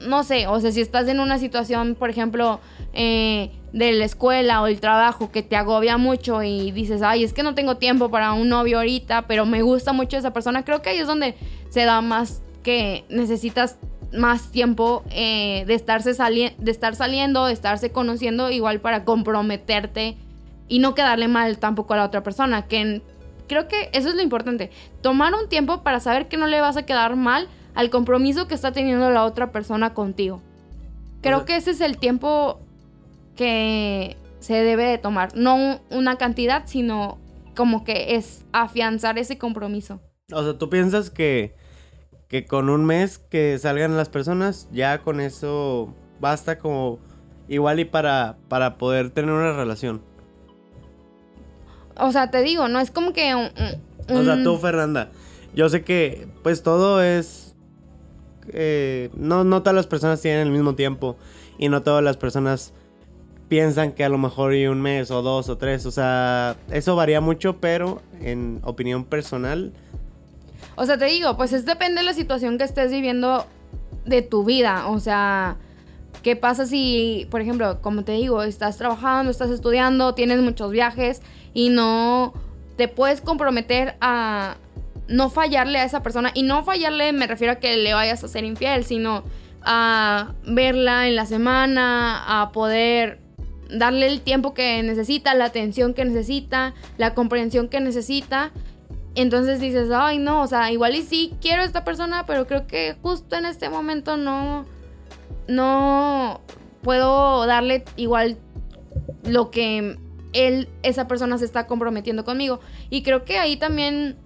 no 0.00 0.24
sé, 0.24 0.46
o 0.46 0.58
sea, 0.60 0.72
si 0.72 0.80
estás 0.80 1.06
en 1.08 1.20
una 1.20 1.38
situación, 1.38 1.94
por 1.94 2.10
ejemplo, 2.10 2.60
eh, 2.92 3.50
de 3.72 3.92
la 3.92 4.04
escuela 4.04 4.62
o 4.62 4.66
el 4.66 4.80
trabajo 4.80 5.30
que 5.30 5.42
te 5.42 5.56
agobia 5.56 5.96
mucho 5.96 6.42
y 6.42 6.72
dices, 6.72 7.02
ay, 7.02 7.22
es 7.22 7.32
que 7.32 7.42
no 7.42 7.54
tengo 7.54 7.76
tiempo 7.76 8.10
para 8.10 8.32
un 8.32 8.48
novio 8.48 8.78
ahorita, 8.78 9.26
pero 9.28 9.46
me 9.46 9.62
gusta 9.62 9.92
mucho 9.92 10.16
esa 10.16 10.32
persona, 10.32 10.64
creo 10.64 10.82
que 10.82 10.90
ahí 10.90 10.98
es 10.98 11.06
donde 11.06 11.36
se 11.68 11.84
da 11.84 12.00
más 12.00 12.42
que 12.62 13.04
necesitas 13.08 13.78
más 14.12 14.50
tiempo 14.50 15.04
eh, 15.10 15.64
de, 15.66 15.74
estarse 15.74 16.10
de 16.10 16.70
estar 16.70 16.94
saliendo, 16.94 17.46
de 17.46 17.52
estarse 17.52 17.92
conociendo, 17.92 18.50
igual 18.50 18.80
para 18.80 19.04
comprometerte 19.04 20.16
y 20.68 20.78
no 20.78 20.94
quedarle 20.94 21.28
mal 21.28 21.58
tampoco 21.58 21.94
a 21.94 21.98
la 21.98 22.04
otra 22.04 22.22
persona, 22.22 22.66
que 22.66 23.02
creo 23.48 23.68
que 23.68 23.90
eso 23.92 24.08
es 24.08 24.14
lo 24.14 24.22
importante, 24.22 24.70
tomar 25.02 25.34
un 25.34 25.48
tiempo 25.48 25.82
para 25.82 26.00
saber 26.00 26.28
que 26.28 26.36
no 26.36 26.46
le 26.46 26.60
vas 26.60 26.76
a 26.76 26.84
quedar 26.84 27.16
mal 27.16 27.48
al 27.74 27.90
compromiso 27.90 28.46
que 28.46 28.54
está 28.54 28.72
teniendo 28.72 29.10
la 29.10 29.24
otra 29.24 29.52
persona 29.52 29.94
contigo. 29.94 30.40
Creo 31.20 31.44
que 31.44 31.56
ese 31.56 31.72
es 31.72 31.80
el 31.80 31.98
tiempo 31.98 32.60
que 33.36 34.16
se 34.38 34.54
debe 34.54 34.84
de 34.84 34.98
tomar. 34.98 35.36
No 35.36 35.80
una 35.90 36.16
cantidad, 36.16 36.62
sino 36.66 37.18
como 37.54 37.84
que 37.84 38.14
es 38.14 38.44
afianzar 38.52 39.18
ese 39.18 39.38
compromiso. 39.38 40.00
O 40.32 40.42
sea, 40.42 40.56
¿tú 40.56 40.70
piensas 40.70 41.10
que, 41.10 41.54
que 42.30 42.46
con 42.46 42.70
un 42.70 42.84
mes 42.84 43.18
que 43.18 43.58
salgan 43.58 43.96
las 43.96 44.08
personas, 44.08 44.68
ya 44.72 45.02
con 45.02 45.20
eso 45.20 45.92
basta 46.20 46.58
como 46.58 47.00
igual 47.48 47.80
y 47.80 47.84
para, 47.84 48.36
para 48.48 48.78
poder 48.78 49.10
tener 49.10 49.32
una 49.32 49.52
relación? 49.52 50.00
O 51.96 52.12
sea, 52.12 52.30
te 52.30 52.42
digo, 52.42 52.68
no 52.68 52.78
es 52.78 52.92
como 52.92 53.12
que... 53.12 53.34
O 53.34 54.24
sea, 54.24 54.42
tú, 54.44 54.56
Fernanda, 54.58 55.10
yo 55.54 55.68
sé 55.68 55.82
que 55.82 56.28
pues 56.44 56.62
todo 56.62 57.02
es... 57.02 57.56
Eh, 58.52 59.10
no, 59.14 59.42
no 59.42 59.62
todas 59.62 59.74
las 59.74 59.88
personas 59.88 60.22
tienen 60.22 60.46
el 60.46 60.52
mismo 60.52 60.76
tiempo 60.76 61.16
y 61.58 61.68
no 61.68 61.82
todas 61.82 62.02
las 62.02 62.16
personas 62.16 62.72
piensan 63.48 63.92
que 63.92 64.04
a 64.04 64.08
lo 64.08 64.18
mejor 64.18 64.54
y 64.54 64.68
un 64.68 64.80
mes 64.80 65.10
o 65.10 65.20
dos 65.22 65.48
o 65.48 65.58
tres. 65.58 65.84
O 65.84 65.90
sea, 65.90 66.56
eso 66.70 66.94
varía 66.94 67.20
mucho, 67.20 67.56
pero 67.60 68.00
en 68.20 68.60
opinión 68.62 69.04
personal. 69.04 69.72
O 70.80 70.86
sea, 70.86 70.96
te 70.96 71.04
digo, 71.04 71.36
pues 71.36 71.52
es 71.52 71.66
depende 71.66 72.00
de 72.00 72.06
la 72.06 72.14
situación 72.14 72.56
que 72.56 72.64
estés 72.64 72.90
viviendo 72.90 73.46
de 74.06 74.22
tu 74.22 74.44
vida. 74.44 74.88
O 74.88 74.98
sea, 74.98 75.58
¿qué 76.22 76.36
pasa 76.36 76.64
si, 76.64 77.28
por 77.30 77.42
ejemplo, 77.42 77.82
como 77.82 78.02
te 78.02 78.12
digo, 78.12 78.42
estás 78.42 78.78
trabajando, 78.78 79.30
estás 79.30 79.50
estudiando, 79.50 80.14
tienes 80.14 80.40
muchos 80.40 80.70
viajes 80.70 81.20
y 81.52 81.68
no 81.68 82.32
te 82.78 82.88
puedes 82.88 83.20
comprometer 83.20 83.96
a 84.00 84.56
no 85.06 85.28
fallarle 85.28 85.80
a 85.80 85.84
esa 85.84 86.02
persona? 86.02 86.30
Y 86.32 86.44
no 86.44 86.64
fallarle 86.64 87.12
me 87.12 87.26
refiero 87.26 87.52
a 87.52 87.56
que 87.56 87.76
le 87.76 87.92
vayas 87.92 88.24
a 88.24 88.28
ser 88.28 88.44
infiel, 88.44 88.86
sino 88.86 89.22
a 89.60 90.32
verla 90.46 91.08
en 91.08 91.14
la 91.14 91.26
semana, 91.26 92.40
a 92.40 92.52
poder 92.52 93.20
darle 93.68 94.06
el 94.06 94.22
tiempo 94.22 94.54
que 94.54 94.82
necesita, 94.82 95.34
la 95.34 95.44
atención 95.44 95.92
que 95.92 96.06
necesita, 96.06 96.72
la 96.96 97.12
comprensión 97.12 97.68
que 97.68 97.80
necesita. 97.80 98.50
Entonces 99.14 99.60
dices, 99.60 99.90
ay, 99.92 100.18
no, 100.18 100.42
o 100.42 100.46
sea, 100.46 100.70
igual 100.70 100.94
y 100.94 101.02
sí 101.02 101.34
quiero 101.40 101.62
a 101.62 101.64
esta 101.64 101.84
persona, 101.84 102.26
pero 102.26 102.46
creo 102.46 102.66
que 102.66 102.96
justo 103.02 103.36
en 103.36 103.44
este 103.44 103.68
momento 103.68 104.16
no, 104.16 104.66
no 105.48 106.40
puedo 106.82 107.44
darle 107.46 107.84
igual 107.96 108.38
lo 109.24 109.50
que 109.50 109.98
él, 110.32 110.68
esa 110.82 111.08
persona 111.08 111.38
se 111.38 111.44
está 111.44 111.66
comprometiendo 111.66 112.24
conmigo. 112.24 112.60
Y 112.88 113.02
creo 113.02 113.24
que 113.24 113.38
ahí 113.38 113.56
también, 113.56 114.16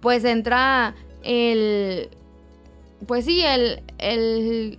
pues 0.00 0.24
entra 0.24 0.94
el, 1.22 2.10
pues 3.06 3.24
sí, 3.24 3.42
el, 3.42 3.82
el 3.98 4.78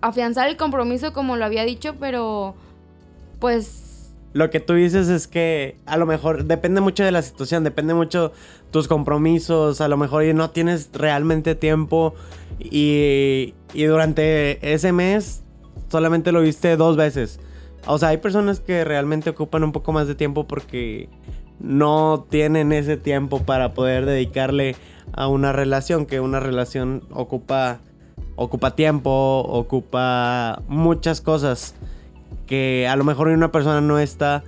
afianzar 0.00 0.48
el 0.48 0.56
compromiso 0.56 1.12
como 1.12 1.36
lo 1.36 1.44
había 1.44 1.64
dicho, 1.64 1.96
pero 1.98 2.54
pues... 3.38 3.90
Lo 4.32 4.50
que 4.50 4.60
tú 4.60 4.74
dices 4.74 5.08
es 5.08 5.28
que 5.28 5.76
a 5.84 5.96
lo 5.96 6.06
mejor 6.06 6.44
depende 6.44 6.80
mucho 6.80 7.04
de 7.04 7.12
la 7.12 7.22
situación, 7.22 7.64
depende 7.64 7.92
mucho 7.92 8.32
tus 8.70 8.88
compromisos, 8.88 9.80
a 9.80 9.88
lo 9.88 9.96
mejor 9.96 10.24
no 10.34 10.50
tienes 10.50 10.90
realmente 10.92 11.54
tiempo 11.54 12.14
y, 12.58 13.54
y 13.74 13.84
durante 13.84 14.72
ese 14.72 14.92
mes 14.92 15.42
solamente 15.90 16.32
lo 16.32 16.40
viste 16.40 16.76
dos 16.76 16.96
veces. 16.96 17.40
O 17.86 17.98
sea, 17.98 18.08
hay 18.08 18.18
personas 18.18 18.60
que 18.60 18.84
realmente 18.84 19.30
ocupan 19.30 19.64
un 19.64 19.72
poco 19.72 19.92
más 19.92 20.06
de 20.06 20.14
tiempo 20.14 20.46
porque 20.46 21.08
no 21.58 22.26
tienen 22.30 22.72
ese 22.72 22.96
tiempo 22.96 23.42
para 23.42 23.74
poder 23.74 24.06
dedicarle 24.06 24.76
a 25.12 25.28
una 25.28 25.52
relación, 25.52 26.06
que 26.06 26.20
una 26.20 26.40
relación 26.40 27.04
ocupa 27.10 27.80
ocupa 28.36 28.74
tiempo, 28.74 29.40
ocupa 29.40 30.62
muchas 30.68 31.20
cosas 31.20 31.74
que 32.46 32.86
a 32.88 32.96
lo 32.96 33.04
mejor 33.04 33.28
una 33.28 33.52
persona 33.52 33.80
no 33.80 33.98
está 33.98 34.44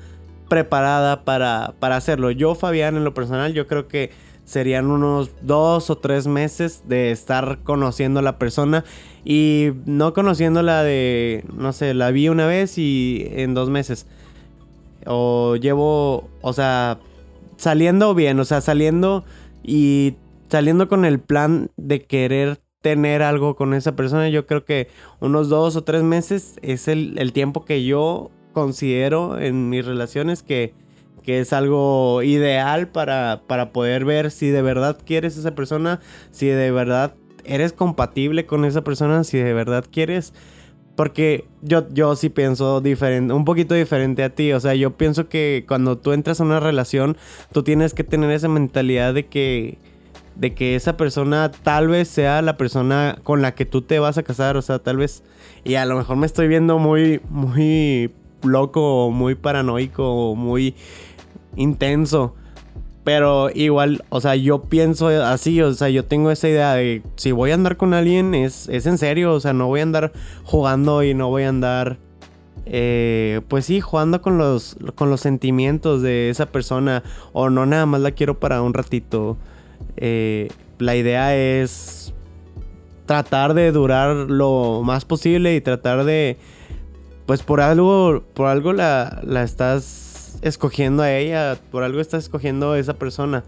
preparada 0.49 1.25
para, 1.25 1.75
para 1.81 1.97
hacerlo. 1.97 2.31
Yo, 2.31 2.55
Fabián, 2.55 2.97
en 2.97 3.05
lo 3.05 3.15
personal, 3.15 3.55
yo 3.55 3.67
creo 3.67 3.89
que 3.89 4.11
serían 4.45 4.91
unos 4.91 5.31
dos 5.43 5.91
o 5.91 5.97
tres 5.97 6.27
meses 6.27 6.83
de 6.87 7.11
estar 7.11 7.59
conociendo 7.63 8.21
a 8.21 8.23
la 8.23 8.39
persona 8.39 8.85
y 9.25 9.71
no 9.87 10.13
conociéndola 10.13 10.83
de, 10.83 11.45
no 11.55 11.73
sé, 11.73 11.95
la 11.95 12.11
vi 12.11 12.29
una 12.29 12.47
vez 12.47 12.77
y 12.77 13.27
en 13.31 13.55
dos 13.55 13.71
meses. 13.71 14.07
O 15.07 15.57
llevo, 15.57 16.29
o 16.43 16.53
sea, 16.53 16.99
saliendo 17.57 18.15
bien, 18.15 18.39
o 18.39 18.45
sea, 18.45 18.61
saliendo 18.61 19.25
y 19.63 20.15
saliendo 20.51 20.89
con 20.89 21.05
el 21.05 21.21
plan 21.21 21.71
de 21.77 22.05
querer 22.05 22.61
tener 22.85 23.23
algo 23.23 23.57
con 23.57 23.73
esa 23.73 23.97
persona, 23.97 24.29
yo 24.29 24.47
creo 24.47 24.67
que 24.67 24.89
unos 25.19 25.49
dos 25.49 25.75
o 25.75 25.85
tres 25.85 26.03
meses 26.03 26.57
es 26.61 26.87
el, 26.87 27.17
el 27.17 27.33
tiempo 27.33 27.65
que 27.65 27.83
yo 27.83 28.31
considero 28.53 29.41
en 29.41 29.71
mis 29.71 29.87
relaciones 29.87 30.43
que 30.43 30.75
que 31.23 31.41
es 31.41 31.55
algo 31.55 32.23
ideal 32.23 32.89
para, 32.89 33.41
para 33.47 33.73
poder 33.73 34.05
ver 34.05 34.31
si 34.31 34.51
de 34.51 34.61
verdad 34.61 34.99
quieres 35.07 35.39
a 35.39 35.41
esa 35.41 35.55
persona, 35.55 36.01
si 36.31 36.49
de 36.49 36.71
verdad 36.71 37.15
eres 37.45 37.73
compatible 37.73 38.45
con 38.45 38.67
esa 38.67 38.85
persona, 38.85 39.25
si 39.25 39.39
de 39.39 39.55
verdad 39.55 39.87
quieres. 39.91 40.35
Porque 40.97 41.47
yo, 41.63 41.89
yo 41.89 42.15
sí 42.15 42.29
pienso 42.29 42.83
diferente, 42.83 43.33
un 43.33 43.47
poquito 43.47 43.75
diferente 43.75 44.23
a 44.23 44.35
ti. 44.35 44.53
O 44.53 44.61
sea, 44.61 44.75
yo 44.75 44.99
pienso 44.99 45.31
que 45.31 45.65
cuando 45.67 45.97
tú 45.97 46.13
entras 46.13 46.43
a 46.43 46.45
una 46.45 46.61
relación, 46.61 47.17
tú 47.53 47.63
tienes 47.63 47.95
que 47.95 48.05
tener 48.05 48.31
esa 48.31 48.49
mentalidad 48.49 49.15
de 49.15 49.25
que, 49.25 49.79
de 50.37 50.55
que 50.55 50.75
esa 50.75 50.97
persona 50.97 51.51
tal 51.51 51.89
vez 51.89 52.09
sea 52.09 52.43
la 52.43 52.57
persona 52.57 53.19
con 53.23 53.43
la 53.43 53.55
que 53.55 53.65
tú 53.65 53.83
te 53.83 53.99
vas 53.99 54.19
a 54.19 54.23
casar. 54.23 54.57
O 54.57 54.63
sea, 54.63 54.79
tal 54.79 54.97
vez, 54.97 55.23
y 55.65 55.75
a 55.75 55.87
lo 55.87 55.97
mejor 55.97 56.17
me 56.17 56.27
estoy 56.27 56.49
viendo 56.49 56.79
muy, 56.79 57.21
muy 57.31 58.13
loco, 58.43 59.11
muy 59.11 59.35
paranoico, 59.35 60.35
muy 60.37 60.75
intenso. 61.57 62.35
Pero 63.05 63.51
igual, 63.51 64.03
o 64.09 64.21
sea, 64.23 64.35
yo 64.35 64.63
pienso 64.63 65.09
así, 65.09 65.61
o 65.61 65.75
sea, 65.75 65.91
yo 65.91 66.07
tengo 66.07 66.31
esa 66.31 66.49
idea 66.49 66.75
de 66.75 67.03
si 67.17 67.33
voy 67.33 67.51
a 67.51 67.55
andar 67.55 67.77
con 67.77 67.93
alguien 67.93 68.35
es, 68.35 68.67
es 68.71 68.87
en 68.87 68.97
serio, 68.97 69.35
o 69.35 69.41
sea, 69.41 69.53
no 69.53 69.67
voy 69.67 69.81
a 69.81 69.83
andar 69.83 70.13
jugando 70.43 71.03
y 71.03 71.13
no 71.13 71.29
voy 71.29 71.43
a 71.43 71.51
andar, 71.51 71.99
eh, 72.65 73.43
pues 73.49 73.67
sí, 73.67 73.83
jugando 73.83 74.23
con 74.23 74.39
los, 74.39 74.79
con 74.95 75.11
los 75.11 75.21
sentimientos 75.21 76.01
de 76.01 76.31
esa 76.31 76.47
persona 76.47 77.03
o 77.35 77.51
no 77.51 77.67
nada 77.67 77.85
más 77.85 78.01
la 78.01 78.13
quiero 78.13 78.41
para 78.41 78.63
un 78.63 78.73
ratito. 78.73 79.37
Eh, 79.97 80.49
la 80.79 80.97
idea 80.97 81.37
es 81.37 82.13
tratar 83.07 83.55
de 83.55 83.71
durar 83.73 84.15
lo 84.15 84.83
más 84.85 85.05
posible 85.05 85.55
y 85.55 85.61
tratar 85.61 86.05
de, 86.05 86.39
pues 87.27 87.43
por 87.43 87.61
algo, 87.61 88.25
por 88.35 88.49
algo 88.49 88.73
la, 88.73 89.21
la 89.25 89.43
estás 89.43 90.39
escogiendo 90.43 91.03
a 91.03 91.13
ella, 91.13 91.59
por 91.71 91.83
algo 91.83 92.01
estás 92.01 92.25
escogiendo 92.25 92.73
a 92.73 92.79
esa 92.79 92.95
persona. 92.95 93.45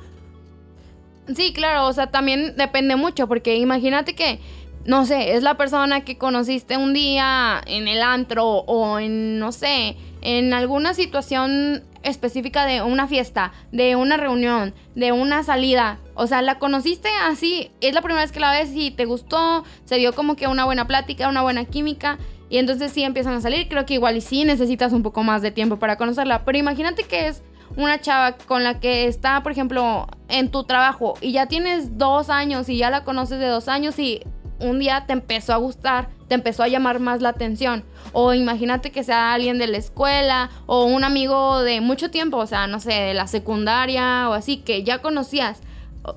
Sí, 1.34 1.52
claro, 1.52 1.86
o 1.86 1.92
sea, 1.92 2.08
también 2.08 2.54
depende 2.56 2.96
mucho, 2.96 3.26
porque 3.26 3.56
imagínate 3.56 4.14
que, 4.14 4.40
no 4.84 5.06
sé, 5.06 5.34
es 5.34 5.42
la 5.42 5.56
persona 5.56 6.04
que 6.04 6.18
conociste 6.18 6.76
un 6.76 6.94
día 6.94 7.60
en 7.66 7.88
el 7.88 8.00
antro 8.02 8.46
o 8.46 8.98
en, 8.98 9.38
no 9.38 9.50
sé, 9.50 9.96
en 10.22 10.54
alguna 10.54 10.94
situación 10.94 11.82
específica 12.06 12.64
de 12.64 12.82
una 12.82 13.06
fiesta, 13.06 13.52
de 13.72 13.96
una 13.96 14.16
reunión, 14.16 14.74
de 14.94 15.12
una 15.12 15.42
salida. 15.42 15.98
O 16.14 16.26
sea, 16.26 16.40
la 16.42 16.58
conociste 16.58 17.08
así, 17.22 17.70
es 17.80 17.94
la 17.94 18.02
primera 18.02 18.22
vez 18.22 18.32
que 18.32 18.40
la 18.40 18.50
ves 18.50 18.70
y 18.74 18.90
te 18.90 19.04
gustó, 19.04 19.64
se 19.84 19.96
dio 19.96 20.14
como 20.14 20.36
que 20.36 20.46
una 20.46 20.64
buena 20.64 20.86
plática, 20.86 21.28
una 21.28 21.42
buena 21.42 21.64
química 21.64 22.18
y 22.48 22.58
entonces 22.58 22.92
sí 22.92 23.02
empiezan 23.02 23.34
a 23.34 23.40
salir. 23.40 23.68
Creo 23.68 23.86
que 23.86 23.94
igual 23.94 24.16
y 24.16 24.20
sí 24.20 24.44
necesitas 24.44 24.92
un 24.92 25.02
poco 25.02 25.22
más 25.22 25.42
de 25.42 25.50
tiempo 25.50 25.78
para 25.78 25.96
conocerla. 25.96 26.44
Pero 26.44 26.58
imagínate 26.58 27.04
que 27.04 27.28
es 27.28 27.42
una 27.76 28.00
chava 28.00 28.32
con 28.32 28.62
la 28.62 28.78
que 28.78 29.06
está, 29.06 29.42
por 29.42 29.52
ejemplo, 29.52 30.06
en 30.28 30.50
tu 30.50 30.64
trabajo 30.64 31.14
y 31.20 31.32
ya 31.32 31.46
tienes 31.46 31.98
dos 31.98 32.30
años 32.30 32.68
y 32.68 32.78
ya 32.78 32.90
la 32.90 33.04
conoces 33.04 33.38
de 33.40 33.46
dos 33.46 33.68
años 33.68 33.98
y 33.98 34.22
un 34.60 34.78
día 34.78 35.04
te 35.06 35.12
empezó 35.12 35.52
a 35.52 35.56
gustar, 35.56 36.08
te 36.28 36.34
empezó 36.34 36.62
a 36.62 36.68
llamar 36.68 37.00
más 37.00 37.20
la 37.22 37.30
atención. 37.30 37.84
O 38.12 38.34
imagínate 38.34 38.90
que 38.90 39.04
sea 39.04 39.34
alguien 39.34 39.58
de 39.58 39.66
la 39.66 39.76
escuela 39.76 40.50
o 40.66 40.84
un 40.84 41.04
amigo 41.04 41.62
de 41.62 41.80
mucho 41.80 42.10
tiempo, 42.10 42.38
o 42.38 42.46
sea, 42.46 42.66
no 42.66 42.80
sé, 42.80 42.92
de 42.92 43.14
la 43.14 43.26
secundaria 43.26 44.28
o 44.28 44.32
así, 44.32 44.58
que 44.58 44.82
ya 44.82 45.02
conocías 45.02 45.60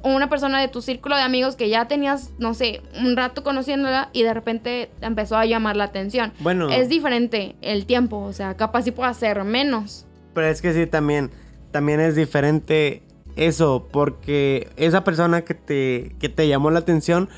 una 0.04 0.30
persona 0.30 0.62
de 0.62 0.68
tu 0.68 0.82
círculo 0.82 1.16
de 1.16 1.24
amigos 1.24 1.56
que 1.56 1.70
ya 1.70 1.88
tenías, 1.88 2.32
no 2.38 2.54
sé, 2.54 2.82
un 3.00 3.18
rato 3.18 3.44
conociéndola 3.44 4.10
y 4.14 4.24
de 4.24 4.34
repente 4.34 4.92
te 5.00 5.06
empezó 5.06 5.38
a 5.38 5.46
llamar 5.46 5.76
la 5.76 5.86
atención. 5.86 6.32
Bueno. 6.40 6.70
Es 6.70 6.90
diferente 6.90 7.56
el 7.62 7.86
tiempo, 7.86 8.18
o 8.18 8.34
sea, 8.34 8.56
capaz 8.56 8.84
sí 8.84 8.92
puede 8.92 9.14
ser 9.14 9.44
menos. 9.44 10.06
Pero 10.34 10.48
es 10.48 10.62
que 10.62 10.74
sí, 10.74 10.86
también, 10.86 11.32
también 11.72 12.00
es 12.00 12.16
diferente 12.16 13.04
eso, 13.36 13.88
porque 13.92 14.70
esa 14.76 15.04
persona 15.04 15.44
que 15.44 15.54
te, 15.54 16.16
que 16.20 16.30
te 16.30 16.48
llamó 16.48 16.72
la 16.72 16.80
atención 16.80 17.30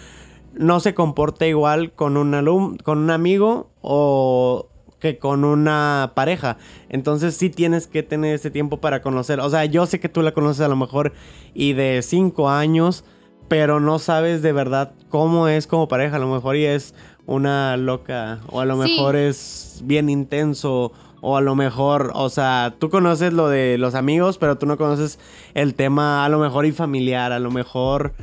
no 0.61 0.79
se 0.79 0.93
comporta 0.93 1.47
igual 1.47 1.91
con 1.91 2.17
un 2.17 2.33
alumno, 2.35 2.77
con 2.83 2.99
un 2.99 3.09
amigo 3.09 3.71
o 3.81 4.67
que 4.99 5.17
con 5.17 5.43
una 5.43 6.11
pareja. 6.15 6.57
Entonces 6.87 7.35
sí 7.35 7.49
tienes 7.49 7.87
que 7.87 8.03
tener 8.03 8.35
ese 8.35 8.51
tiempo 8.51 8.77
para 8.77 9.01
conocer. 9.01 9.39
O 9.39 9.49
sea, 9.49 9.65
yo 9.65 9.87
sé 9.87 9.99
que 9.99 10.07
tú 10.07 10.21
la 10.21 10.33
conoces 10.33 10.61
a 10.61 10.67
lo 10.67 10.75
mejor 10.75 11.13
y 11.55 11.73
de 11.73 12.01
cinco 12.03 12.49
años, 12.49 13.03
pero 13.47 13.79
no 13.79 13.97
sabes 13.97 14.43
de 14.43 14.53
verdad 14.53 14.93
cómo 15.09 15.47
es 15.47 15.65
como 15.65 15.87
pareja. 15.87 16.17
A 16.17 16.19
lo 16.19 16.27
mejor 16.27 16.55
y 16.55 16.65
es 16.65 16.93
una 17.25 17.75
loca 17.75 18.39
o 18.47 18.59
a 18.59 18.65
lo 18.65 18.77
mejor 18.77 19.15
es 19.15 19.81
bien 19.83 20.09
intenso 20.09 20.91
o 21.21 21.37
a 21.37 21.41
lo 21.41 21.55
mejor, 21.55 22.11
o 22.15 22.29
sea, 22.29 22.75
tú 22.79 22.89
conoces 22.89 23.31
lo 23.31 23.47
de 23.47 23.77
los 23.77 23.93
amigos, 23.93 24.39
pero 24.39 24.57
tú 24.57 24.65
no 24.65 24.77
conoces 24.77 25.19
el 25.53 25.75
tema 25.75 26.25
a 26.25 26.29
lo 26.29 26.39
mejor 26.39 26.65
y 26.65 26.71
familiar, 26.71 27.31
a 27.31 27.39
lo 27.39 27.51
mejor 27.51 28.13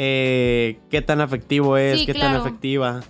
eh, 0.00 0.78
qué 0.90 1.02
tan 1.02 1.20
afectivo 1.20 1.76
es, 1.76 2.06
qué 2.06 2.14
tan 2.14 2.36
afectiva. 2.36 3.00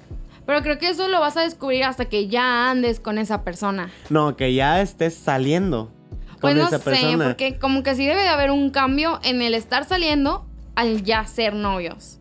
Pero 0.47 0.63
creo 0.63 0.79
que 0.79 0.89
eso 0.89 1.07
lo 1.09 1.21
vas 1.21 1.37
a 1.37 1.43
descubrir 1.43 1.85
hasta 1.85 2.07
que 2.07 2.29
ya 2.29 2.71
andes 2.71 2.99
con 2.99 3.19
esa 3.19 3.45
persona. 3.45 3.91
No, 4.09 4.35
que 4.37 4.55
ya 4.55 4.81
estés 4.81 5.15
saliendo 5.15 5.93
con 6.41 6.53
pues 6.53 6.57
no 6.57 6.69
sé, 6.71 6.79
porque 7.23 7.59
como 7.59 7.83
que 7.83 7.95
sí 7.95 8.07
debe 8.07 8.23
de 8.23 8.29
haber 8.29 8.51
un 8.51 8.71
cambio 8.71 9.21
en 9.23 9.43
el 9.43 9.53
estar 9.53 9.85
saliendo 9.85 10.47
al 10.77 11.03
ya 11.03 11.27
ser 11.27 11.55
novios. 11.55 12.21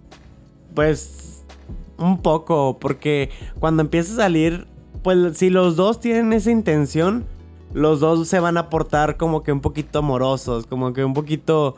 Pues 0.76 1.46
un 1.98 2.22
poco, 2.22 2.78
porque 2.80 3.30
cuando 3.60 3.84
empieza 3.84 4.14
a 4.14 4.16
salir, 4.18 4.68
pues 5.02 5.38
si 5.38 5.50
los 5.50 5.78
dos 5.78 6.02
tienen 6.02 6.34
esa 6.34 6.52
intención, 6.52 7.26
los 7.74 8.02
dos 8.02 8.28
se 8.28 8.42
van 8.42 8.58
a 8.58 8.70
portar 8.70 9.16
como 9.16 9.44
que 9.44 9.54
un 9.54 9.62
poquito 9.62 10.00
amorosos, 10.00 10.68
como 10.68 10.92
que 10.92 11.06
un 11.06 11.14
poquito 11.14 11.78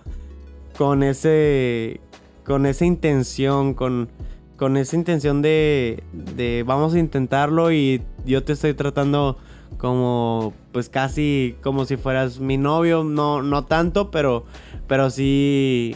con 0.75 1.03
ese 1.03 1.99
con 2.49 2.65
esa 2.65 2.83
intención, 2.83 3.75
con 3.75 4.09
con 4.57 4.75
esa 4.75 4.95
intención 4.95 5.43
de, 5.43 6.01
vamos 6.65 6.95
a 6.95 6.99
intentarlo 6.99 7.71
y 7.71 8.01
yo 8.25 8.43
te 8.43 8.53
estoy 8.53 8.73
tratando 8.73 9.37
como 9.77 10.51
pues 10.71 10.89
casi 10.89 11.55
como 11.61 11.85
si 11.85 11.95
fueras 11.95 12.39
mi 12.39 12.57
novio, 12.57 13.03
no 13.03 13.43
no 13.43 13.65
tanto, 13.65 14.09
pero 14.09 14.45
pero 14.87 15.11
sí 15.11 15.95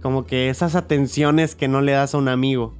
como 0.00 0.24
que 0.26 0.48
esas 0.48 0.76
atenciones 0.76 1.56
que 1.56 1.66
no 1.66 1.80
le 1.80 1.90
das 1.90 2.14
a 2.14 2.18
un 2.18 2.28
amigo. 2.28 2.72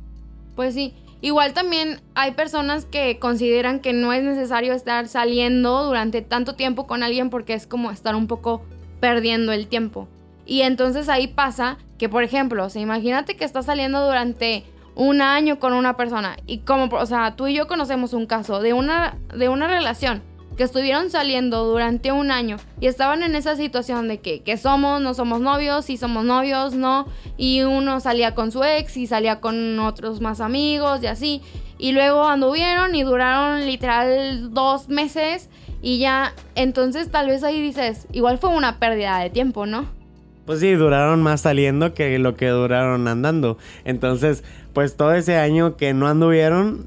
Pues 0.55 0.75
sí, 0.75 0.95
igual 1.21 1.53
también 1.53 2.01
hay 2.15 2.31
personas 2.31 2.85
que 2.85 3.19
consideran 3.19 3.81
que 3.81 3.93
no 3.93 4.13
es 4.13 4.23
necesario 4.23 4.73
estar 4.73 5.09
saliendo 5.09 5.85
durante 5.85 6.23
tanto 6.23 6.55
tiempo 6.55 6.87
con 6.87 7.03
alguien 7.03 7.29
porque 7.29 7.55
es 7.55 7.67
como 7.67 7.91
estar 7.91 8.15
un 8.15 8.29
poco 8.29 8.63
perdiendo 9.01 9.51
el 9.51 9.67
tiempo. 9.67 10.07
Y 10.47 10.61
entonces 10.61 11.09
ahí 11.09 11.27
pasa 11.27 11.79
que 11.99 12.09
por 12.09 12.23
ejemplo, 12.23 12.65
o 12.65 12.71
sea, 12.71 12.83
imagínate 12.83 13.37
que 13.37 13.45
estás 13.45 13.67
saliendo 13.67 14.05
durante 14.05 14.65
un 14.95 15.21
año 15.21 15.59
con 15.59 15.73
una 15.73 15.97
persona 15.97 16.37
y 16.47 16.59
como, 16.59 16.95
o 16.97 17.07
sea, 17.07 17.37
tú 17.37 17.47
y 17.47 17.55
yo 17.55 17.67
conocemos 17.67 18.13
un 18.13 18.27
caso 18.27 18.61
de 18.61 18.73
una, 18.73 19.19
de 19.35 19.49
una 19.49 19.67
relación 19.67 20.23
que 20.57 20.63
estuvieron 20.63 21.11
saliendo 21.11 21.65
durante 21.65 22.13
un 22.13 22.31
año 22.31 22.59
y 22.81 22.87
estaban 22.87 23.23
en 23.23 23.35
esa 23.35 23.57
situación 23.57 24.07
de 24.07 24.21
que, 24.21 24.43
que 24.43 24.57
somos, 24.57 25.01
no 25.01 25.15
somos 25.15 25.41
novios, 25.41 25.87
si 25.87 25.97
somos 25.97 26.25
novios, 26.25 26.75
no, 26.75 27.07
y 27.37 27.63
uno 27.63 27.99
salía 28.01 28.35
con 28.35 28.53
su 28.53 28.63
ex 28.63 28.97
y 28.97 29.07
salía 29.07 29.41
con 29.41 29.79
otros 29.81 30.21
más 30.21 30.41
amigos 30.41 31.03
y 31.03 31.07
así, 31.07 31.43
y 31.77 31.93
luego 31.93 32.29
anduvieron 32.29 32.95
y 32.95 33.03
duraron 33.03 33.67
literal 33.67 34.55
dos 34.55 34.89
meses 34.89 35.51
y 35.83 35.99
ya, 35.99 36.33
entonces 36.55 37.11
tal 37.11 37.27
vez 37.27 37.43
ahí 37.43 37.61
dices, 37.61 38.07
igual 38.13 38.39
fue 38.39 38.51
una 38.51 38.79
pérdida 38.79 39.19
de 39.19 39.31
tiempo, 39.31 39.67
¿no? 39.67 39.87
Pues 40.47 40.61
sí, 40.61 40.73
duraron 40.73 41.23
más 41.23 41.41
saliendo 41.41 41.95
que 41.95 42.19
lo 42.19 42.37
que 42.37 42.49
duraron 42.49 43.09
andando. 43.09 43.57
Entonces, 43.85 44.45
pues 44.73 44.97
todo 44.97 45.15
ese 45.15 45.37
año 45.37 45.77
que 45.77 45.95
no 45.95 46.07
anduvieron, 46.07 46.87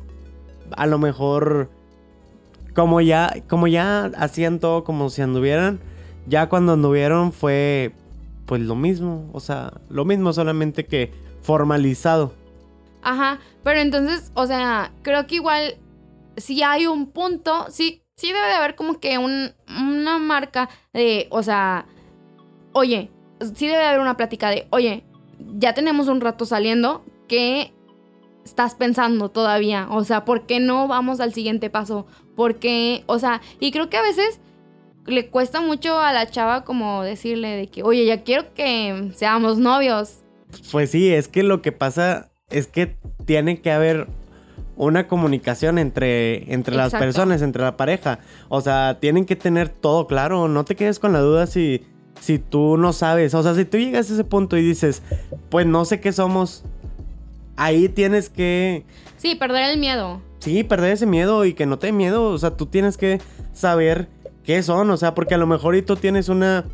a 0.75 0.85
lo 0.85 0.99
mejor 0.99 1.69
como 2.75 3.01
ya, 3.01 3.33
como 3.49 3.67
ya 3.67 4.11
hacían 4.17 4.59
todo 4.59 4.83
como 4.83 5.09
si 5.09 5.23
anduvieran, 5.23 5.79
ya 6.27 6.49
cuando 6.49 6.73
anduvieron 6.73 7.31
fue 7.31 7.93
pues 8.45 8.61
lo 8.61 8.75
mismo, 8.75 9.29
o 9.33 9.39
sea, 9.39 9.73
lo 9.89 10.05
mismo 10.05 10.31
solamente 10.33 10.85
que 10.85 11.11
formalizado. 11.41 12.33
Ajá, 13.01 13.39
pero 13.63 13.79
entonces, 13.79 14.31
o 14.35 14.45
sea, 14.45 14.91
creo 15.01 15.25
que 15.27 15.35
igual 15.35 15.77
si 16.37 16.61
hay 16.61 16.85
un 16.85 17.07
punto, 17.07 17.67
sí, 17.69 18.03
sí 18.15 18.27
debe 18.27 18.47
de 18.47 18.53
haber 18.53 18.75
como 18.75 18.99
que 18.99 19.17
un, 19.17 19.51
una 19.67 20.17
marca 20.17 20.69
de, 20.93 21.27
o 21.31 21.41
sea, 21.43 21.87
oye, 22.73 23.09
sí 23.39 23.67
debe 23.67 23.79
de 23.79 23.87
haber 23.87 23.99
una 23.99 24.17
plática 24.17 24.49
de, 24.49 24.67
oye, 24.69 25.03
ya 25.57 25.73
tenemos 25.73 26.07
un 26.07 26.21
rato 26.21 26.45
saliendo, 26.45 27.03
¿qué 27.27 27.73
estás 28.43 28.75
pensando 28.75 29.29
todavía? 29.29 29.87
O 29.89 30.03
sea, 30.03 30.25
¿por 30.25 30.45
qué 30.45 30.59
no 30.59 30.87
vamos 30.87 31.19
al 31.19 31.33
siguiente 31.33 31.69
paso? 31.69 32.07
Porque, 32.35 33.03
o 33.07 33.19
sea, 33.19 33.41
y 33.59 33.71
creo 33.71 33.89
que 33.89 33.97
a 33.97 34.01
veces 34.01 34.39
le 35.05 35.27
cuesta 35.27 35.61
mucho 35.61 35.99
a 35.99 36.13
la 36.13 36.29
chava 36.29 36.63
como 36.63 37.03
decirle 37.03 37.49
de 37.49 37.67
que, 37.67 37.83
oye, 37.83 38.05
ya 38.05 38.23
quiero 38.23 38.53
que 38.53 39.11
seamos 39.15 39.57
novios. 39.57 40.19
Pues 40.71 40.91
sí, 40.91 41.13
es 41.13 41.27
que 41.27 41.43
lo 41.43 41.61
que 41.61 41.71
pasa 41.71 42.29
es 42.49 42.67
que 42.67 42.97
tiene 43.25 43.61
que 43.61 43.71
haber 43.71 44.07
una 44.75 45.07
comunicación 45.07 45.79
entre, 45.79 46.53
entre 46.53 46.75
las 46.75 46.93
personas, 46.93 47.41
entre 47.41 47.63
la 47.63 47.77
pareja. 47.77 48.19
O 48.47 48.61
sea, 48.61 48.99
tienen 48.99 49.25
que 49.25 49.35
tener 49.35 49.69
todo 49.69 50.07
claro. 50.07 50.47
No 50.47 50.65
te 50.65 50.75
quedes 50.75 50.99
con 50.99 51.13
la 51.13 51.19
duda 51.19 51.47
si, 51.47 51.83
si 52.19 52.39
tú 52.39 52.77
no 52.77 52.93
sabes. 52.93 53.33
O 53.33 53.43
sea, 53.43 53.55
si 53.55 53.65
tú 53.65 53.77
llegas 53.77 54.09
a 54.09 54.13
ese 54.13 54.23
punto 54.23 54.57
y 54.57 54.61
dices, 54.61 55.01
pues 55.49 55.65
no 55.65 55.85
sé 55.85 55.99
qué 55.99 56.11
somos, 56.11 56.63
ahí 57.55 57.89
tienes 57.89 58.29
que... 58.29 58.85
Sí, 59.17 59.35
perder 59.35 59.71
el 59.71 59.79
miedo. 59.79 60.21
Sí, 60.39 60.63
perder 60.63 60.93
ese 60.93 61.05
miedo 61.05 61.45
y 61.45 61.53
que 61.53 61.65
no 61.65 61.79
te 61.79 61.87
dé 61.87 61.93
miedo. 61.93 62.25
O 62.25 62.37
sea, 62.37 62.51
tú 62.51 62.67
tienes 62.67 62.97
que 62.97 63.19
saber 63.53 64.07
qué 64.43 64.61
son. 64.63 64.89
O 64.91 64.97
sea, 64.97 65.15
porque 65.15 65.35
a 65.35 65.37
lo 65.37 65.47
mejor 65.47 65.75
y 65.75 65.81
tú 65.81 65.95
tienes 65.95 66.29
una, 66.29 66.65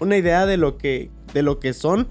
una 0.00 0.16
idea 0.16 0.46
de 0.46 0.56
lo, 0.56 0.78
que, 0.78 1.10
de 1.32 1.42
lo 1.42 1.58
que 1.58 1.72
son, 1.72 2.08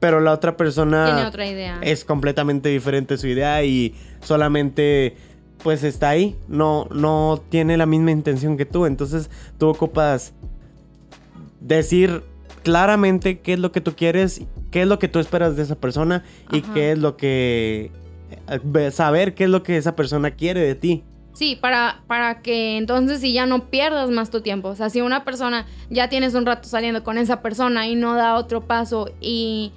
pero 0.00 0.20
la 0.20 0.32
otra 0.32 0.56
persona... 0.56 1.06
Tiene 1.06 1.28
otra 1.28 1.46
idea. 1.46 1.78
Es 1.80 2.04
completamente 2.04 2.68
diferente 2.68 3.16
su 3.18 3.26
idea 3.26 3.64
y 3.64 3.94
solamente 4.20 5.16
pues 5.62 5.82
está 5.82 6.10
ahí. 6.10 6.36
No, 6.48 6.86
no 6.90 7.42
tiene 7.48 7.76
la 7.76 7.86
misma 7.86 8.10
intención 8.10 8.56
que 8.56 8.66
tú. 8.66 8.86
Entonces 8.86 9.30
tú 9.58 9.68
ocupas 9.68 10.34
decir 11.66 12.22
claramente 12.62 13.40
qué 13.40 13.54
es 13.54 13.58
lo 13.58 13.72
que 13.72 13.80
tú 13.80 13.94
quieres, 13.94 14.42
qué 14.70 14.82
es 14.82 14.88
lo 14.88 14.98
que 14.98 15.08
tú 15.08 15.18
esperas 15.18 15.56
de 15.56 15.62
esa 15.62 15.76
persona 15.76 16.24
y 16.50 16.62
qué 16.62 16.92
es 16.92 16.98
lo 16.98 17.16
que 17.16 17.90
eh, 18.48 18.90
saber 18.90 19.34
qué 19.34 19.44
es 19.44 19.50
lo 19.50 19.62
que 19.62 19.76
esa 19.76 19.96
persona 19.96 20.32
quiere 20.32 20.60
de 20.60 20.74
ti. 20.74 21.04
Sí, 21.34 21.56
para, 21.60 22.02
para 22.06 22.40
que 22.40 22.78
entonces 22.78 23.20
si 23.20 23.32
ya 23.32 23.44
no 23.44 23.68
pierdas 23.68 24.10
más 24.10 24.30
tu 24.30 24.40
tiempo. 24.40 24.68
O 24.68 24.74
sea, 24.74 24.88
si 24.88 25.00
una 25.02 25.24
persona 25.24 25.66
ya 25.90 26.08
tienes 26.08 26.34
un 26.34 26.46
rato 26.46 26.68
saliendo 26.68 27.04
con 27.04 27.18
esa 27.18 27.42
persona 27.42 27.86
y 27.86 27.94
no 27.94 28.14
da 28.14 28.36
otro 28.36 28.66
paso 28.66 29.10
y 29.20 29.72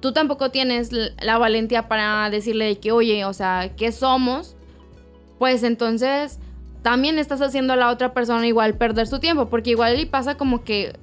tú 0.00 0.12
tampoco 0.12 0.50
tienes 0.50 0.90
la 0.92 1.38
valentía 1.38 1.88
para 1.88 2.30
decirle 2.30 2.78
que, 2.78 2.90
oye, 2.90 3.24
o 3.26 3.32
sea, 3.32 3.72
¿qué 3.76 3.92
somos? 3.92 4.56
Pues 5.38 5.62
entonces 5.62 6.38
también 6.82 7.18
estás 7.18 7.40
haciendo 7.42 7.74
a 7.74 7.76
la 7.76 7.90
otra 7.90 8.12
persona 8.12 8.46
igual 8.46 8.74
perder 8.74 9.06
su 9.06 9.18
tiempo, 9.18 9.48
porque 9.48 9.70
igual 9.70 9.96
le 9.96 10.06
pasa 10.06 10.36
como 10.36 10.64
que 10.64 10.98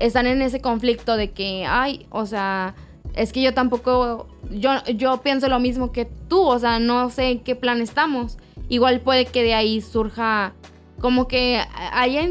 están 0.00 0.26
en 0.26 0.42
ese 0.42 0.60
conflicto 0.60 1.16
de 1.16 1.30
que, 1.30 1.64
ay, 1.66 2.06
o 2.10 2.26
sea, 2.26 2.74
es 3.14 3.32
que 3.32 3.42
yo 3.42 3.54
tampoco, 3.54 4.26
yo, 4.50 4.70
yo 4.96 5.20
pienso 5.22 5.48
lo 5.48 5.60
mismo 5.60 5.92
que 5.92 6.06
tú, 6.28 6.42
o 6.42 6.58
sea, 6.58 6.78
no 6.80 7.10
sé 7.10 7.30
en 7.30 7.40
qué 7.40 7.54
plan 7.54 7.80
estamos. 7.80 8.38
Igual 8.68 9.00
puede 9.00 9.26
que 9.26 9.42
de 9.42 9.54
ahí 9.54 9.80
surja 9.80 10.54
como 11.00 11.28
que 11.28 11.60
haya, 11.92 12.22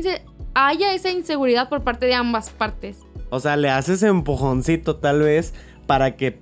haya 0.53 0.93
esa 0.93 1.11
inseguridad 1.11 1.69
por 1.69 1.83
parte 1.83 2.05
de 2.05 2.15
ambas 2.15 2.49
partes. 2.49 2.99
O 3.29 3.39
sea, 3.39 3.55
le 3.55 3.69
haces 3.69 4.03
empujoncito 4.03 4.95
tal 4.97 5.21
vez 5.21 5.53
para 5.85 6.15
que 6.15 6.39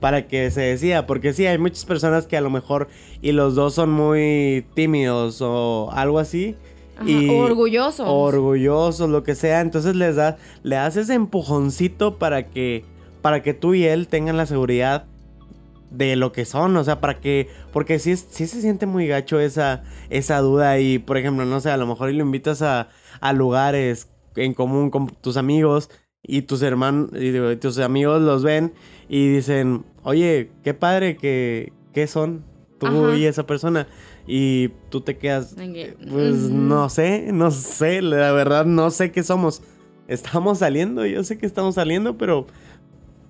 para 0.00 0.26
que 0.26 0.50
se 0.50 0.60
decida, 0.60 1.06
porque 1.06 1.32
sí, 1.32 1.46
hay 1.46 1.56
muchas 1.56 1.86
personas 1.86 2.26
que 2.26 2.36
a 2.36 2.42
lo 2.42 2.50
mejor 2.50 2.88
y 3.22 3.32
los 3.32 3.54
dos 3.54 3.74
son 3.74 3.90
muy 3.90 4.66
tímidos 4.74 5.40
o 5.40 5.90
algo 5.92 6.18
así. 6.18 6.54
Y 7.04 7.28
orgullosos. 7.28 8.06
Orgullosos, 8.08 9.10
lo 9.10 9.22
que 9.22 9.34
sea. 9.34 9.60
Entonces 9.60 9.96
les 9.96 10.16
da, 10.16 10.38
le 10.62 10.76
haces 10.76 11.10
empujoncito 11.10 12.18
para 12.18 12.48
que 12.48 12.84
para 13.26 13.42
que 13.42 13.54
tú 13.54 13.74
y 13.74 13.84
él 13.84 14.06
tengan 14.06 14.36
la 14.36 14.46
seguridad 14.46 15.06
de 15.90 16.14
lo 16.14 16.30
que 16.30 16.44
son, 16.44 16.76
o 16.76 16.84
sea, 16.84 17.00
para 17.00 17.18
que, 17.18 17.48
porque 17.72 17.98
sí, 17.98 18.16
sí 18.16 18.46
se 18.46 18.60
siente 18.60 18.86
muy 18.86 19.08
gacho 19.08 19.40
esa, 19.40 19.82
esa 20.10 20.38
duda 20.38 20.78
y, 20.78 21.00
por 21.00 21.16
ejemplo, 21.16 21.44
no 21.44 21.60
sé, 21.60 21.70
a 21.70 21.76
lo 21.76 21.88
mejor 21.88 22.12
lo 22.12 22.22
invitas 22.22 22.62
a, 22.62 22.88
a 23.20 23.32
lugares 23.32 24.08
en 24.36 24.54
común 24.54 24.90
con 24.90 25.08
tus 25.08 25.36
amigos 25.36 25.90
y 26.22 26.42
tus 26.42 26.62
hermanos, 26.62 27.10
y 27.18 27.56
tus 27.56 27.78
amigos 27.78 28.22
los 28.22 28.44
ven 28.44 28.74
y 29.08 29.28
dicen, 29.28 29.84
oye, 30.04 30.52
qué 30.62 30.72
padre 30.72 31.16
que, 31.16 31.72
¿qué 31.92 32.06
son 32.06 32.44
tú 32.78 33.12
y 33.14 33.26
esa 33.26 33.46
persona. 33.46 33.86
Y 34.26 34.68
tú 34.90 35.00
te 35.00 35.16
quedas, 35.16 35.54
pues 36.10 36.34
no 36.34 36.88
sé, 36.88 37.30
no 37.32 37.50
sé, 37.52 38.02
la 38.02 38.32
verdad 38.32 38.64
no 38.64 38.90
sé 38.90 39.12
qué 39.12 39.22
somos. 39.22 39.62
Estamos 40.08 40.58
saliendo, 40.58 41.06
yo 41.06 41.22
sé 41.22 41.38
que 41.38 41.46
estamos 41.46 41.76
saliendo, 41.76 42.18
pero 42.18 42.46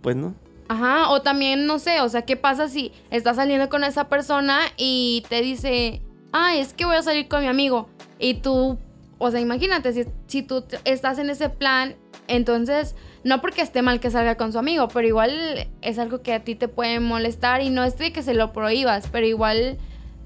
pues 0.01 0.17
no. 0.17 0.35
Ajá, 0.69 1.11
o 1.11 1.23
también, 1.23 1.67
no 1.67 1.79
sé, 1.79 2.01
o 2.01 2.09
sea, 2.09 2.23
¿qué 2.23 2.37
pasa 2.37 2.69
si 2.69 2.93
estás 3.11 3.37
saliendo 3.37 3.69
con 3.69 3.85
esa 3.85 4.09
persona 4.09 4.61
y 4.77 5.23
te 5.29 5.43
dice, 5.43 6.03
ah, 6.33 6.57
es 6.57 6.73
que 6.73 6.87
voy 6.87 6.97
a 6.97 7.03
salir 7.03 7.29
con 7.29 7.43
mi 7.43 7.49
amigo? 7.49 7.89
Y 8.19 8.35
tú, 8.35 8.79
o 9.19 9.31
sea, 9.31 9.41
imagínate, 9.41 9.93
si, 9.93 10.05
si 10.27 10.43
tú 10.43 10.65
estás 10.85 11.19
en 11.19 11.31
ese 11.31 11.51
plan, 11.51 11.95
entonces, 12.27 12.97
no 13.23 13.41
porque 13.41 13.63
esté 13.63 13.83
mal 13.83 14.01
que 14.01 14.11
salga 14.11 14.37
con 14.37 14.53
su 14.53 14.59
amigo, 14.59 14.89
pero 14.89 15.07
igual 15.07 15.69
es 15.83 15.99
algo 15.99 16.23
que 16.23 16.33
a 16.33 16.43
ti 16.43 16.55
te 16.55 16.69
puede 16.69 17.01
molestar 17.01 17.63
y 17.63 17.71
no 17.71 17.85
es 17.85 17.97
de 17.99 18.13
que 18.13 18.23
se 18.23 18.35
lo 18.35 18.53
prohíbas, 18.53 19.09
pero 19.13 19.27
igual 19.27 19.79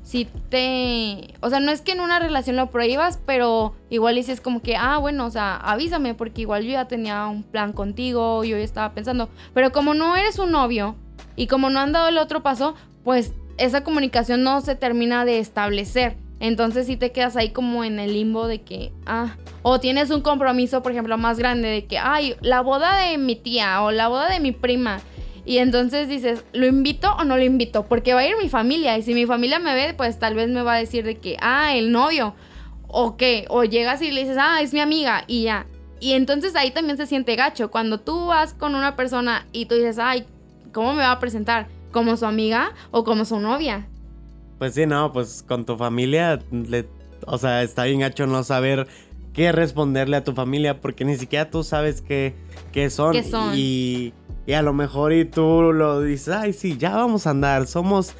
si 0.03 0.27
te... 0.49 1.35
O 1.41 1.51
sea, 1.51 1.61
no 1.61 1.71
es 1.71 1.83
que 1.83 1.93
en 1.93 2.01
una 2.01 2.19
relación 2.19 2.57
lo 2.57 2.71
prohíbas, 2.71 3.21
pero 3.27 3.75
igual 3.91 4.17
dices 4.17 4.41
como 4.41 4.61
que, 4.61 4.77
ah, 4.77 4.99
bueno, 4.99 5.27
o 5.27 5.31
sea, 5.31 5.57
avísame 5.57 6.15
porque 6.15 6.43
igual 6.43 6.65
yo 6.65 6.73
ya 6.73 6.89
tenía 6.89 7.27
un 7.27 7.43
plan 7.43 7.73
contigo, 7.73 8.45
yo 8.45 8.57
ya 8.57 8.65
estaba 8.65 8.93
pensando. 8.93 9.29
Pero 9.55 9.73
como 9.73 9.95
no 9.95 10.17
eres 10.17 10.39
un 10.39 10.53
novio 10.53 10.97
y 11.37 11.47
como 11.47 11.71
no 11.71 11.81
han 11.81 11.93
dado 11.93 12.09
el 12.09 12.19
otro 12.19 12.43
paso, 12.43 12.75
pues 13.05 13.33
esa 13.59 13.85
comunicación 13.85 14.43
no 14.43 14.61
se 14.63 14.75
termina 14.75 15.25
de 15.25 15.39
establecer. 15.39 16.17
Entonces 16.41 16.87
si 16.87 16.97
te 16.97 17.13
quedas 17.13 17.37
ahí 17.37 17.51
como 17.51 17.85
en 17.85 17.99
el 17.99 18.15
limbo 18.15 18.47
de 18.47 18.63
que, 18.63 18.93
ah, 19.05 19.37
o 19.63 19.79
tienes 19.79 20.11
un 20.11 20.23
compromiso, 20.23 20.83
por 20.83 20.93
ejemplo, 20.93 21.19
más 21.19 21.39
grande 21.39 21.69
de 21.69 21.85
que, 21.85 21.99
ay, 21.99 22.35
la 22.41 22.63
boda 22.63 22.97
de 22.97 23.19
mi 23.19 23.37
tía 23.37 23.83
o 23.83 23.91
la 23.91 24.09
boda 24.09 24.31
de 24.31 24.41
mi 24.41 24.53
prima 24.53 25.01
y 25.51 25.59
entonces 25.59 26.09
dices, 26.09 26.45
¿lo 26.53 26.65
invito 26.65 27.13
o 27.19 27.25
no 27.25 27.37
lo 27.37 27.43
invito? 27.43 27.85
Porque 27.85 28.15
va 28.15 28.21
a 28.21 28.25
ir 28.25 28.37
mi 28.41 28.49
familia. 28.49 28.97
Y 28.97 29.03
si 29.03 29.15
mi 29.15 29.27
familia 29.27 29.59
me 29.59 29.75
ve, 29.75 29.95
pues 29.95 30.17
tal 30.17 30.37
vez 30.37 30.49
me 30.49 30.63
va 30.63 30.75
a 30.75 30.79
decir 30.79 31.05
de 31.05 31.17
que, 31.17 31.37
ah, 31.41 31.75
el 31.75 31.91
novio. 31.91 32.35
O 32.87 33.17
qué. 33.17 33.47
O 33.49 33.65
llegas 33.65 34.01
y 34.01 34.13
le 34.13 34.21
dices, 34.21 34.37
ah, 34.39 34.63
es 34.63 34.73
mi 34.73 34.79
amiga. 34.79 35.25
Y 35.27 35.43
ya. 35.43 35.67
Y 35.99 36.13
entonces 36.13 36.55
ahí 36.55 36.71
también 36.71 36.97
se 36.99 37.07
siente 37.09 37.35
gacho. 37.35 37.69
Cuando 37.69 37.99
tú 37.99 38.27
vas 38.27 38.55
con 38.55 38.77
una 38.77 38.95
persona 38.95 39.45
y 39.51 39.67
tú 39.67 39.75
dices, 39.75 39.99
ay, 39.99 40.25
¿cómo 40.73 40.95
me 40.95 41.03
va 41.03 41.11
a 41.11 41.19
presentar? 41.19 41.67
¿Como 41.91 42.17
su 42.17 42.27
amiga 42.27 42.73
o 42.93 43.03
como 43.03 43.25
su 43.25 43.41
novia? 43.41 43.89
Pues 44.61 44.75
sí, 44.75 44.87
no, 44.87 45.13
pues 45.13 45.43
con 45.43 45.67
tu 45.67 45.77
familia, 45.77 46.39
o 47.27 47.39
sea, 47.39 47.65
está 47.65 47.87
bien 47.87 47.99
gacho 47.99 48.29
no 48.29 48.45
saber 48.45 48.87
qué 49.33 49.51
responderle 49.51 50.17
a 50.17 50.23
tu 50.23 50.33
familia 50.33 50.81
porque 50.81 51.05
ni 51.05 51.17
siquiera 51.17 51.51
tú 51.51 51.65
sabes 51.65 52.03
qué, 52.03 52.37
qué 52.71 52.89
son. 52.89 53.11
¿Qué 53.15 53.25
son? 53.25 53.53
Y 53.57 54.13
y 54.47 54.53
a 54.53 54.63
lo 54.63 54.73
mejor 54.73 55.13
y 55.13 55.25
tú 55.25 55.73
lo 55.73 56.01
dices, 56.01 56.35
ay, 56.35 56.53
sí, 56.53 56.77
ya 56.77 56.97
vamos 56.97 57.27
a 57.27 57.31
andar, 57.31 57.67
somos, 57.67 58.15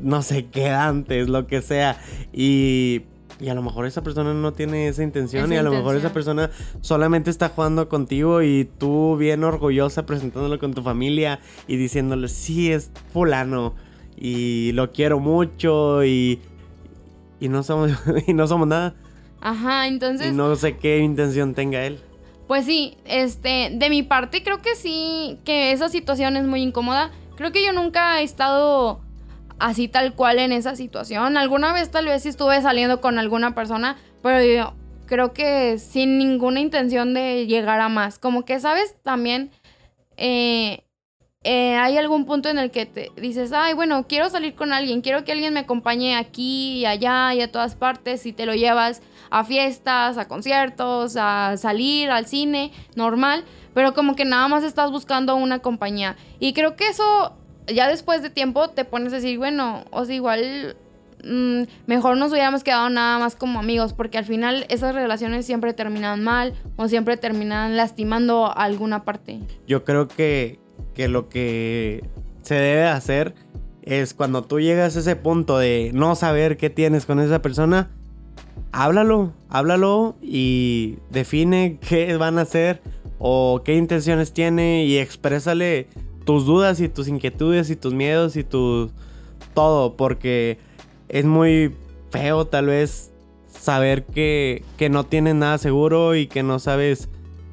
no 0.00 0.22
sé 0.22 0.46
qué 0.46 0.70
antes, 0.70 1.28
lo 1.28 1.46
que 1.46 1.62
sea. 1.62 2.00
Y 2.32 3.02
Y 3.40 3.48
a 3.48 3.54
lo 3.54 3.62
mejor 3.62 3.86
esa 3.86 4.02
persona 4.02 4.34
no 4.34 4.52
tiene 4.52 4.88
esa 4.88 5.02
intención 5.04 5.44
Esa 5.44 5.54
y 5.54 5.56
a 5.58 5.62
lo 5.62 5.70
mejor 5.70 5.94
esa 5.96 6.12
persona 6.12 6.50
solamente 6.80 7.30
está 7.30 7.50
jugando 7.50 7.88
contigo 7.88 8.42
y 8.42 8.68
tú 8.78 9.16
bien 9.16 9.44
orgullosa 9.44 10.06
presentándolo 10.06 10.58
con 10.58 10.74
tu 10.74 10.82
familia 10.82 11.38
y 11.68 11.76
diciéndole, 11.76 12.28
sí, 12.28 12.72
es 12.72 12.90
fulano 13.12 13.74
y 14.16 14.72
lo 14.72 14.90
quiero 14.92 15.20
mucho 15.20 16.04
y, 16.04 16.40
y, 17.38 17.48
no, 17.48 17.62
somos, 17.62 17.92
y 18.26 18.34
no 18.34 18.48
somos 18.48 18.66
nada. 18.66 18.94
Ajá, 19.40 19.86
entonces... 19.86 20.32
y 20.32 20.34
no 20.34 20.54
sé 20.56 20.76
qué 20.76 20.98
intención 20.98 21.54
tenga 21.54 21.84
él. 21.86 22.00
Pues 22.48 22.64
sí, 22.64 22.96
este, 23.04 23.68
de 23.72 23.90
mi 23.90 24.02
parte 24.02 24.42
creo 24.42 24.62
que 24.62 24.74
sí, 24.74 25.38
que 25.44 25.70
esa 25.70 25.90
situación 25.90 26.34
es 26.38 26.44
muy 26.44 26.62
incómoda. 26.62 27.10
Creo 27.36 27.52
que 27.52 27.62
yo 27.62 27.74
nunca 27.74 28.20
he 28.20 28.24
estado 28.24 29.02
así 29.58 29.86
tal 29.86 30.14
cual 30.14 30.38
en 30.38 30.52
esa 30.52 30.74
situación. 30.74 31.36
Alguna 31.36 31.74
vez 31.74 31.90
tal 31.90 32.06
vez 32.06 32.24
estuve 32.24 32.60
saliendo 32.62 33.02
con 33.02 33.18
alguna 33.18 33.54
persona, 33.54 33.98
pero 34.22 34.42
yo 34.42 34.72
creo 35.04 35.34
que 35.34 35.78
sin 35.78 36.16
ninguna 36.16 36.60
intención 36.60 37.12
de 37.12 37.46
llegar 37.46 37.80
a 37.80 37.90
más. 37.90 38.18
Como 38.18 38.46
que, 38.46 38.58
¿sabes? 38.60 38.94
También 39.02 39.50
eh, 40.16 40.84
eh, 41.44 41.76
hay 41.76 41.98
algún 41.98 42.24
punto 42.24 42.48
en 42.48 42.56
el 42.56 42.70
que 42.70 42.86
te 42.86 43.12
dices, 43.16 43.52
ay, 43.52 43.74
bueno, 43.74 44.06
quiero 44.08 44.30
salir 44.30 44.54
con 44.54 44.72
alguien, 44.72 45.02
quiero 45.02 45.22
que 45.22 45.32
alguien 45.32 45.52
me 45.52 45.60
acompañe 45.60 46.16
aquí 46.16 46.78
y 46.78 46.86
allá 46.86 47.34
y 47.34 47.42
a 47.42 47.52
todas 47.52 47.74
partes 47.74 48.24
y 48.24 48.32
te 48.32 48.46
lo 48.46 48.54
llevas 48.54 49.02
a 49.30 49.44
fiestas, 49.44 50.18
a 50.18 50.28
conciertos, 50.28 51.16
a 51.18 51.56
salir, 51.56 52.10
al 52.10 52.26
cine, 52.26 52.72
normal, 52.96 53.44
pero 53.74 53.94
como 53.94 54.16
que 54.16 54.24
nada 54.24 54.48
más 54.48 54.64
estás 54.64 54.90
buscando 54.90 55.36
una 55.36 55.60
compañía. 55.60 56.16
Y 56.40 56.52
creo 56.52 56.76
que 56.76 56.88
eso, 56.88 57.36
ya 57.66 57.88
después 57.88 58.22
de 58.22 58.30
tiempo, 58.30 58.68
te 58.70 58.84
pones 58.84 59.12
a 59.12 59.16
decir, 59.16 59.38
bueno, 59.38 59.84
o 59.90 60.04
sea, 60.04 60.14
igual 60.14 60.76
mm, 61.24 61.62
mejor 61.86 62.16
nos 62.16 62.32
hubiéramos 62.32 62.64
quedado 62.64 62.88
nada 62.90 63.18
más 63.18 63.36
como 63.36 63.58
amigos, 63.58 63.92
porque 63.92 64.18
al 64.18 64.24
final 64.24 64.66
esas 64.68 64.94
relaciones 64.94 65.46
siempre 65.46 65.74
terminan 65.74 66.22
mal 66.24 66.54
o 66.76 66.88
siempre 66.88 67.16
terminan 67.16 67.76
lastimando 67.76 68.46
a 68.46 68.64
alguna 68.64 69.04
parte. 69.04 69.40
Yo 69.66 69.84
creo 69.84 70.08
que, 70.08 70.58
que 70.94 71.08
lo 71.08 71.28
que 71.28 72.02
se 72.42 72.54
debe 72.54 72.84
hacer 72.84 73.34
es 73.82 74.12
cuando 74.12 74.42
tú 74.42 74.60
llegas 74.60 74.96
a 74.96 75.00
ese 75.00 75.16
punto 75.16 75.58
de 75.58 75.90
no 75.94 76.14
saber 76.14 76.56
qué 76.56 76.68
tienes 76.68 77.06
con 77.06 77.20
esa 77.20 77.40
persona, 77.40 77.90
háblalo, 78.72 79.32
háblalo 79.48 80.16
y 80.22 80.98
define 81.10 81.78
qué 81.80 82.16
van 82.16 82.38
a 82.38 82.42
hacer 82.42 82.82
o 83.18 83.62
qué 83.64 83.74
intenciones 83.74 84.32
tiene 84.32 84.84
y 84.84 84.98
exprésale 84.98 85.88
tus 86.24 86.46
dudas 86.46 86.80
y 86.80 86.88
tus 86.88 87.08
inquietudes 87.08 87.70
y 87.70 87.76
tus 87.76 87.94
miedos 87.94 88.36
y 88.36 88.44
tu 88.44 88.90
todo, 89.54 89.96
porque 89.96 90.58
es 91.08 91.24
muy 91.24 91.74
feo 92.10 92.46
tal 92.46 92.66
vez 92.66 93.10
saber 93.48 94.04
que, 94.04 94.62
que 94.76 94.88
no 94.88 95.04
tienes 95.04 95.34
nada 95.34 95.58
seguro 95.58 96.14
y 96.14 96.26
que 96.26 96.42
no 96.42 96.58
sabes 96.58 97.08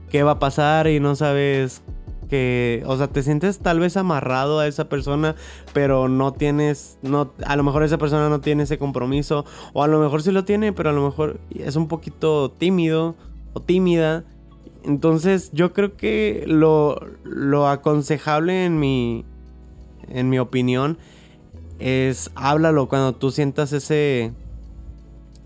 qué 0.09 0.23
va 0.23 0.31
a 0.31 0.39
pasar 0.39 0.87
y 0.87 0.99
no 0.99 1.15
sabes 1.15 1.81
que, 2.29 2.83
o 2.85 2.97
sea, 2.97 3.07
te 3.07 3.23
sientes 3.23 3.59
tal 3.59 3.79
vez 3.79 3.97
amarrado 3.97 4.59
a 4.59 4.67
esa 4.67 4.89
persona, 4.89 5.35
pero 5.73 6.07
no 6.07 6.33
tienes, 6.33 6.97
no, 7.01 7.31
a 7.45 7.55
lo 7.55 7.63
mejor 7.63 7.83
esa 7.83 7.97
persona 7.97 8.29
no 8.29 8.41
tiene 8.41 8.63
ese 8.63 8.77
compromiso, 8.77 9.45
o 9.73 9.83
a 9.83 9.87
lo 9.87 9.99
mejor 9.99 10.21
sí 10.21 10.31
lo 10.31 10.45
tiene, 10.45 10.73
pero 10.73 10.89
a 10.89 10.93
lo 10.93 11.05
mejor 11.05 11.39
es 11.53 11.75
un 11.75 11.87
poquito 11.87 12.51
tímido 12.51 13.15
o 13.53 13.61
tímida. 13.61 14.23
Entonces 14.83 15.49
yo 15.53 15.73
creo 15.73 15.95
que 15.97 16.43
lo, 16.47 16.99
lo 17.23 17.67
aconsejable 17.67 18.65
en 18.65 18.79
mi, 18.79 19.25
en 20.09 20.29
mi 20.29 20.39
opinión 20.39 20.97
es 21.79 22.31
háblalo 22.35 22.87
cuando 22.87 23.13
tú 23.13 23.31
sientas 23.31 23.73
ese, 23.73 24.31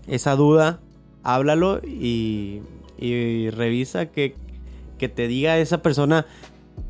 esa 0.06 0.36
duda, 0.36 0.80
háblalo 1.22 1.80
y, 1.82 2.60
y 2.98 3.50
revisa 3.50 4.06
que, 4.06 4.34
que 4.98 5.08
te 5.08 5.26
diga 5.26 5.58
esa 5.58 5.82
persona 5.82 6.26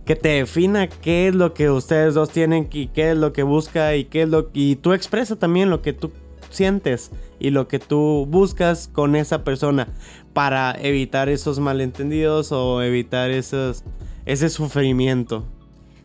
que 0.04 0.16
te 0.16 0.28
defina 0.30 0.88
qué 0.88 1.28
es 1.28 1.34
lo 1.34 1.54
que 1.54 1.70
ustedes 1.70 2.14
dos 2.14 2.30
tienen 2.30 2.68
y 2.72 2.88
qué 2.88 3.12
es 3.12 3.16
lo 3.16 3.32
que 3.32 3.42
busca 3.42 3.94
y 3.94 4.04
qué 4.04 4.22
es 4.22 4.28
lo 4.28 4.50
y 4.52 4.76
tú 4.76 4.92
expresa 4.92 5.36
también 5.36 5.70
lo 5.70 5.82
que 5.82 5.92
tú 5.92 6.12
sientes 6.50 7.10
y 7.38 7.50
lo 7.50 7.68
que 7.68 7.78
tú 7.78 8.26
buscas 8.28 8.88
con 8.88 9.16
esa 9.16 9.44
persona 9.44 9.88
para 10.32 10.76
evitar 10.80 11.28
esos 11.28 11.58
malentendidos 11.58 12.52
o 12.52 12.82
evitar 12.82 13.30
esos 13.30 13.84
ese 14.26 14.48
sufrimiento. 14.48 15.44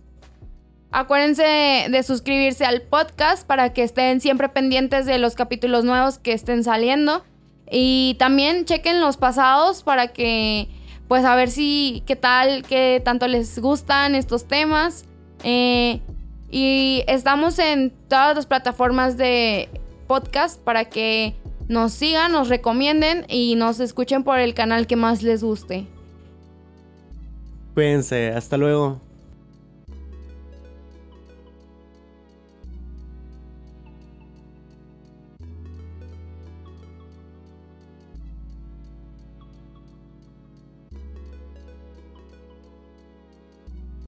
Acuérdense 0.91 1.87
de 1.89 2.03
suscribirse 2.03 2.65
al 2.65 2.81
podcast 2.81 3.45
para 3.45 3.73
que 3.73 3.83
estén 3.83 4.21
siempre 4.21 4.49
pendientes 4.49 5.05
de 5.05 5.17
los 5.19 5.35
capítulos 5.35 5.83
nuevos 5.83 6.17
que 6.17 6.31
estén 6.31 6.63
saliendo. 6.63 7.23
Y 7.69 8.15
también 8.19 8.65
chequen 8.65 9.01
los 9.01 9.17
pasados 9.17 9.83
para 9.83 10.07
que, 10.07 10.69
pues, 11.09 11.25
a 11.25 11.35
ver 11.35 11.51
si, 11.51 12.03
qué 12.05 12.15
tal, 12.15 12.63
qué 12.63 13.01
tanto 13.03 13.27
les 13.27 13.59
gustan 13.59 14.15
estos 14.15 14.47
temas. 14.47 15.03
Eh, 15.43 15.99
y 16.49 17.03
estamos 17.07 17.59
en 17.59 17.91
todas 18.07 18.35
las 18.35 18.45
plataformas 18.45 19.17
de 19.17 19.67
podcast 20.07 20.61
para 20.61 20.85
que 20.85 21.35
nos 21.67 21.91
sigan, 21.91 22.31
nos 22.31 22.47
recomienden 22.47 23.25
y 23.27 23.55
nos 23.55 23.81
escuchen 23.81 24.23
por 24.23 24.39
el 24.39 24.53
canal 24.53 24.87
que 24.87 24.95
más 24.95 25.21
les 25.21 25.43
guste. 25.43 25.85
Cuídense, 27.77 28.29
hasta 28.29 28.57
luego. 28.57 29.06